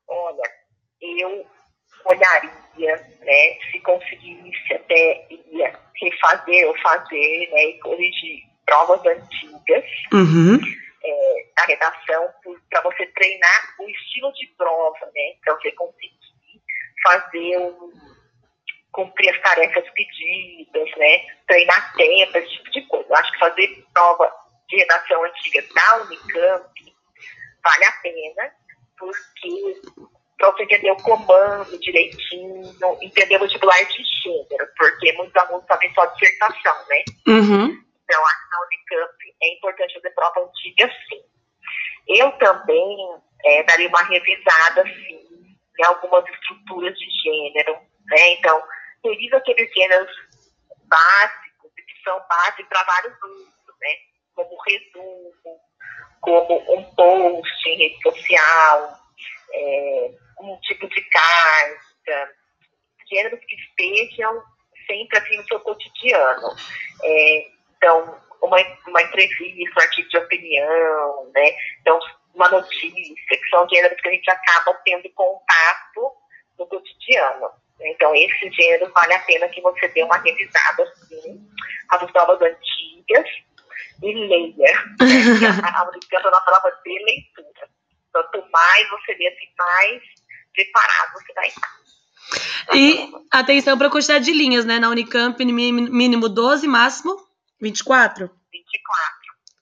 Olha, 0.08 0.50
eu 1.00 1.46
olharia, 2.04 2.96
né, 3.20 3.58
se 3.70 3.80
conseguisse 3.80 4.74
até 4.74 5.26
ia 5.52 5.78
refazer 6.00 6.66
ou 6.68 6.78
fazer, 6.78 7.50
né, 7.52 7.64
e 7.64 7.78
corrigir 7.80 8.42
provas 8.64 9.00
antigas 9.04 9.84
Uhum. 10.12 10.60
É, 11.02 11.46
da 11.56 11.64
redação 11.64 12.28
para 12.70 12.82
você 12.82 13.06
treinar 13.06 13.74
o 13.78 13.88
estilo 13.88 14.32
de 14.32 14.46
prova, 14.56 15.06
né, 15.14 15.34
para 15.44 15.54
você 15.54 15.72
conseguir 15.72 16.18
fazer 17.02 17.56
o, 17.58 17.92
cumprir 18.92 19.30
as 19.30 19.40
tarefas 19.42 19.84
pedidas, 19.90 20.90
né, 20.96 21.26
treinar 21.46 21.94
tempo, 21.94 22.38
esse 22.38 22.50
tipo 22.56 22.70
de 22.70 22.86
coisa. 22.88 23.06
Eu 23.08 23.16
acho 23.16 23.32
que 23.32 23.38
fazer 23.38 23.84
prova 23.92 24.32
de 24.68 24.76
redação 24.76 25.24
antiga 25.24 25.64
da 25.74 26.02
Unicamp 26.02 26.94
vale 27.62 27.84
a 27.84 27.92
pena, 28.02 28.52
porque 28.98 29.80
para 30.38 30.50
você 30.52 30.62
entender 30.62 30.90
o 30.90 30.96
comando 30.96 31.78
direitinho, 31.78 32.74
entender 33.02 33.36
o 33.36 33.40
vestibular 33.40 33.82
de 33.84 34.02
gênero, 34.22 34.68
porque 34.76 35.12
muitos 35.12 35.36
alunos 35.36 35.66
sabem 35.66 35.92
só 35.92 36.06
dissertação, 36.06 36.76
né? 36.88 37.04
Uhum. 37.28 37.84
Então, 38.04 38.22
na 38.22 38.66
Unicamp 38.66 39.29
é 39.42 39.54
importante 39.54 39.94
fazer 39.94 40.10
prova 40.10 40.40
antiga, 40.40 40.90
sim. 41.08 41.22
Eu 42.08 42.30
também 42.32 42.96
é, 43.44 43.62
daria 43.64 43.88
uma 43.88 44.02
revisada, 44.02 44.84
sim, 44.84 45.56
em 45.78 45.84
algumas 45.84 46.24
estruturas 46.28 46.96
de 46.98 47.06
gênero, 47.22 47.74
né? 48.06 48.28
Então, 48.32 48.62
revisa 49.04 49.36
aqueles 49.36 49.72
gêneros 49.72 50.10
básicos, 50.86 51.72
que 51.74 52.02
são 52.04 52.20
base 52.28 52.64
para 52.64 52.82
vários 52.84 53.22
usos, 53.22 53.74
né? 53.80 53.96
Como 54.34 54.56
resumo, 54.62 55.60
como 56.20 56.74
um 56.74 56.94
post 56.94 57.68
em 57.68 57.76
rede 57.76 58.02
social, 58.02 58.98
é, 59.52 60.10
um 60.40 60.56
tipo 60.60 60.88
de 60.88 61.02
carta, 61.02 62.34
gêneros 63.08 63.40
que 63.40 63.56
estejam 63.56 64.42
sempre 64.86 65.18
assim 65.18 65.36
no 65.36 65.44
seu 65.44 65.60
cotidiano. 65.60 66.56
É, 67.02 67.48
então, 67.76 68.20
uma, 68.42 68.56
uma 68.86 69.02
entrevista, 69.02 69.78
um 69.78 69.82
artigo 69.82 70.08
de 70.08 70.18
opinião, 70.18 71.30
né? 71.34 71.50
Então, 71.80 71.98
uma 72.34 72.48
notícia, 72.48 73.14
que 73.28 73.48
são 73.50 73.68
gêneros 73.68 74.00
que 74.00 74.08
a 74.08 74.12
gente 74.12 74.30
acaba 74.30 74.74
tendo 74.84 75.08
contato 75.10 76.12
no 76.58 76.66
cotidiano. 76.66 77.50
Então, 77.80 78.14
esse 78.14 78.50
gênero 78.50 78.90
vale 78.92 79.14
a 79.14 79.20
pena 79.20 79.48
que 79.48 79.60
você 79.60 79.88
dê 79.88 80.02
uma 80.02 80.18
revisada, 80.18 80.82
assim, 80.82 81.40
as 81.88 82.10
provas 82.10 82.40
antigas 82.40 83.26
e 84.02 84.14
leia. 84.14 84.84
a 85.74 85.88
Unicamp 85.88 86.24
é 86.24 86.28
uma 86.28 86.40
prova 86.42 86.78
de 86.84 87.04
leitura. 87.04 87.68
Quanto 88.12 88.50
mais 88.50 88.90
você 88.90 89.14
lê, 89.14 89.28
assim, 89.28 89.48
mais 89.58 90.02
preparado 90.54 91.12
você 91.14 91.32
vai 91.32 91.48
estar. 91.48 91.80
E 92.74 93.12
atenção 93.30 93.76
para 93.78 93.88
a 93.88 93.90
quantidade 93.90 94.24
de 94.24 94.32
linhas, 94.32 94.64
né? 94.64 94.78
Na 94.78 94.88
Unicamp, 94.88 95.42
mínimo 95.44 96.28
12, 96.28 96.68
máximo 96.68 97.29
24. 97.60 98.26
24, 98.52 99.16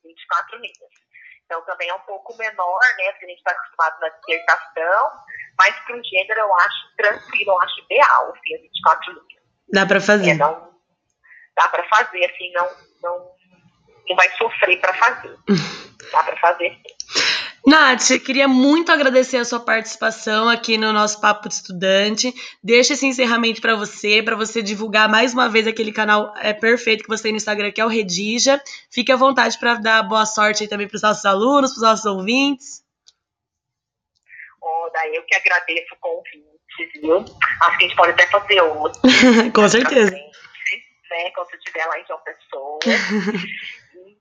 24 0.04 0.56
linhas. 0.58 0.76
Então 1.44 1.62
também 1.62 1.88
é 1.88 1.94
um 1.94 2.00
pouco 2.00 2.36
menor, 2.36 2.80
né? 2.98 3.10
Porque 3.12 3.24
a 3.24 3.28
gente 3.28 3.38
está 3.38 3.52
acostumado 3.52 4.00
na 4.00 4.08
dissertação, 4.10 5.10
mas 5.58 5.74
para 5.80 5.96
o 5.96 6.04
gênero 6.04 6.40
eu 6.40 6.54
acho 6.56 6.96
tranquilo, 6.96 7.52
eu 7.52 7.60
acho 7.62 7.80
ideal, 7.84 8.32
assim, 8.36 8.54
as 8.54 8.60
24 8.60 9.12
linhas. 9.12 9.42
Dá 9.72 9.86
para 9.86 9.96
É, 9.96 10.00
fazer. 10.00 10.34
não, 10.34 10.74
dá 11.56 11.68
para 11.68 11.88
fazer, 11.88 12.24
assim, 12.26 12.52
não, 12.52 12.68
não, 13.02 13.32
não 14.08 14.16
vai 14.16 14.28
sofrer 14.36 14.78
para 14.80 14.94
fazer. 14.94 15.36
Dá 16.12 16.22
para 16.22 16.36
fazer 16.38 16.70
sim. 16.70 17.18
Nath, 17.68 18.18
queria 18.24 18.48
muito 18.48 18.90
agradecer 18.90 19.36
a 19.36 19.44
sua 19.44 19.60
participação 19.60 20.48
aqui 20.48 20.78
no 20.78 20.90
nosso 20.90 21.20
Papo 21.20 21.50
de 21.50 21.54
Estudante. 21.54 22.32
Deixa 22.64 22.94
esse 22.94 23.04
encerramento 23.04 23.60
para 23.60 23.76
você, 23.76 24.22
para 24.22 24.34
você 24.34 24.62
divulgar 24.62 25.06
mais 25.06 25.34
uma 25.34 25.50
vez 25.50 25.66
aquele 25.66 25.92
canal 25.92 26.32
é 26.38 26.54
perfeito 26.54 27.02
que 27.02 27.10
você 27.10 27.24
tem 27.24 27.32
no 27.32 27.36
Instagram, 27.36 27.70
que 27.70 27.78
é 27.78 27.84
o 27.84 27.88
Redija. 27.88 28.58
Fique 28.90 29.12
à 29.12 29.16
vontade 29.16 29.58
para 29.58 29.74
dar 29.74 30.02
boa 30.02 30.24
sorte 30.24 30.62
aí 30.62 30.68
também 30.68 30.88
para 30.88 30.96
os 30.96 31.02
nossos 31.02 31.26
alunos, 31.26 31.72
para 31.72 31.76
os 31.76 31.82
nossos 31.82 32.06
ouvintes. 32.06 32.82
Ó, 34.62 34.88
daí 34.94 35.14
eu 35.14 35.22
que 35.24 35.34
agradeço 35.34 35.94
o 35.94 35.98
convite. 35.98 36.42
viu? 37.02 37.18
Acho 37.18 37.78
que 37.78 37.84
a 37.84 37.86
gente 37.86 37.96
pode 37.96 38.12
até 38.12 38.26
fazer 38.28 38.62
outro. 38.62 38.98
Com 39.54 39.68
certeza. 39.68 40.10
Frente, 40.10 40.32
né? 41.10 41.30
Quando 41.32 41.50
você 41.50 41.56
estiver 41.58 41.84
lá 41.84 42.00
em 42.00 42.06
João 42.06 42.20
Pessoa. 42.20 42.78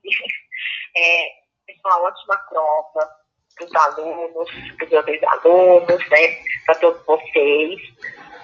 é, 0.97 1.27
uma 1.85 2.01
ótima 2.01 2.35
prova 2.49 3.26
para 3.57 3.65
os 3.65 3.75
alunos, 3.75 4.49
para 4.77 4.85
os 4.85 5.05
meus 5.05 5.23
alunos, 5.23 6.09
né? 6.09 6.37
Para 6.65 6.75
todos 6.75 7.05
vocês. 7.05 7.79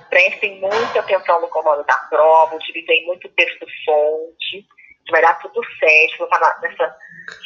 Prestem 0.09 0.59
muita 0.59 0.99
atenção 0.99 1.41
no 1.41 1.47
comando 1.47 1.83
da 1.85 1.97
prova, 2.09 2.55
utilizem 2.55 3.05
muito 3.05 3.27
texto-fonte, 3.29 4.67
que 5.05 5.11
vai 5.11 5.21
dar 5.21 5.39
tudo 5.39 5.61
certo. 5.79 6.17
Vou 6.19 6.29
falar 6.29 6.59
nessa 6.61 6.95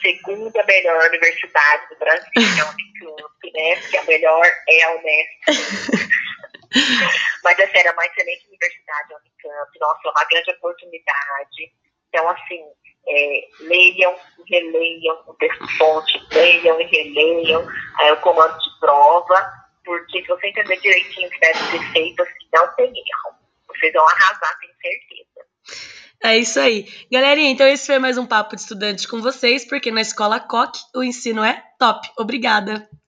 segunda 0.02 0.64
melhor 0.66 1.08
universidade 1.08 1.90
do 1.90 1.96
Brasil, 1.98 2.30
que 2.34 2.40
é 2.40 2.62
a 2.62 2.70
Unicamp, 2.70 3.52
né? 3.54 3.76
Porque 3.82 3.98
a 3.98 4.04
melhor 4.04 4.46
é 4.68 4.84
a 4.84 4.92
Unesco. 4.92 6.18
Mas 7.44 7.60
é 7.60 7.68
sério, 7.68 7.90
é 7.90 7.94
uma 7.94 8.06
excelente 8.06 8.48
universidade, 8.48 9.14
a 9.14 9.18
Unicamp. 9.18 9.80
Nossa, 9.80 10.02
é 10.06 10.10
uma 10.10 10.26
grande 10.30 10.52
oportunidade. 10.52 11.74
Então, 12.10 12.30
assim, 12.30 12.64
é, 13.08 13.48
leiam 13.62 14.16
e 14.40 14.54
releiam 14.54 15.18
o 15.28 15.34
texto-fonte, 15.36 16.22
leiam 16.32 16.80
e 16.82 16.84
releiam 16.86 17.68
é, 18.02 18.14
o 18.14 18.18
comando 18.18 18.58
de 18.58 18.80
prova, 18.80 19.54
porque 19.84 20.22
se 20.22 20.28
você 20.28 20.48
entender 20.48 20.80
direitinho 20.80 21.28
o 21.28 21.32
que 21.32 21.40
deve 21.40 21.60
ser 21.60 21.92
feito, 21.94 22.22
assim, 22.22 22.48
não 22.54 22.68
tem 22.76 22.88
erro. 22.88 23.38
Vocês 23.68 23.94
vão 23.94 24.06
arrasar, 24.06 24.60
tenho 24.60 24.74
certeza. 24.82 25.28
É 26.24 26.38
isso 26.38 26.60
aí. 26.60 26.88
Galerinha, 27.12 27.52
então 27.52 27.68
esse 27.68 27.86
foi 27.86 28.00
mais 28.00 28.18
um 28.18 28.26
Papo 28.26 28.56
de 28.56 28.62
Estudante 28.62 29.08
com 29.08 29.22
vocês, 29.22 29.66
porque 29.66 29.92
na 29.92 30.02
Escola 30.02 30.40
Coque 30.40 30.80
o 30.96 31.04
ensino 31.04 31.44
é 31.44 31.64
top. 31.80 32.10
Obrigada! 32.18 32.90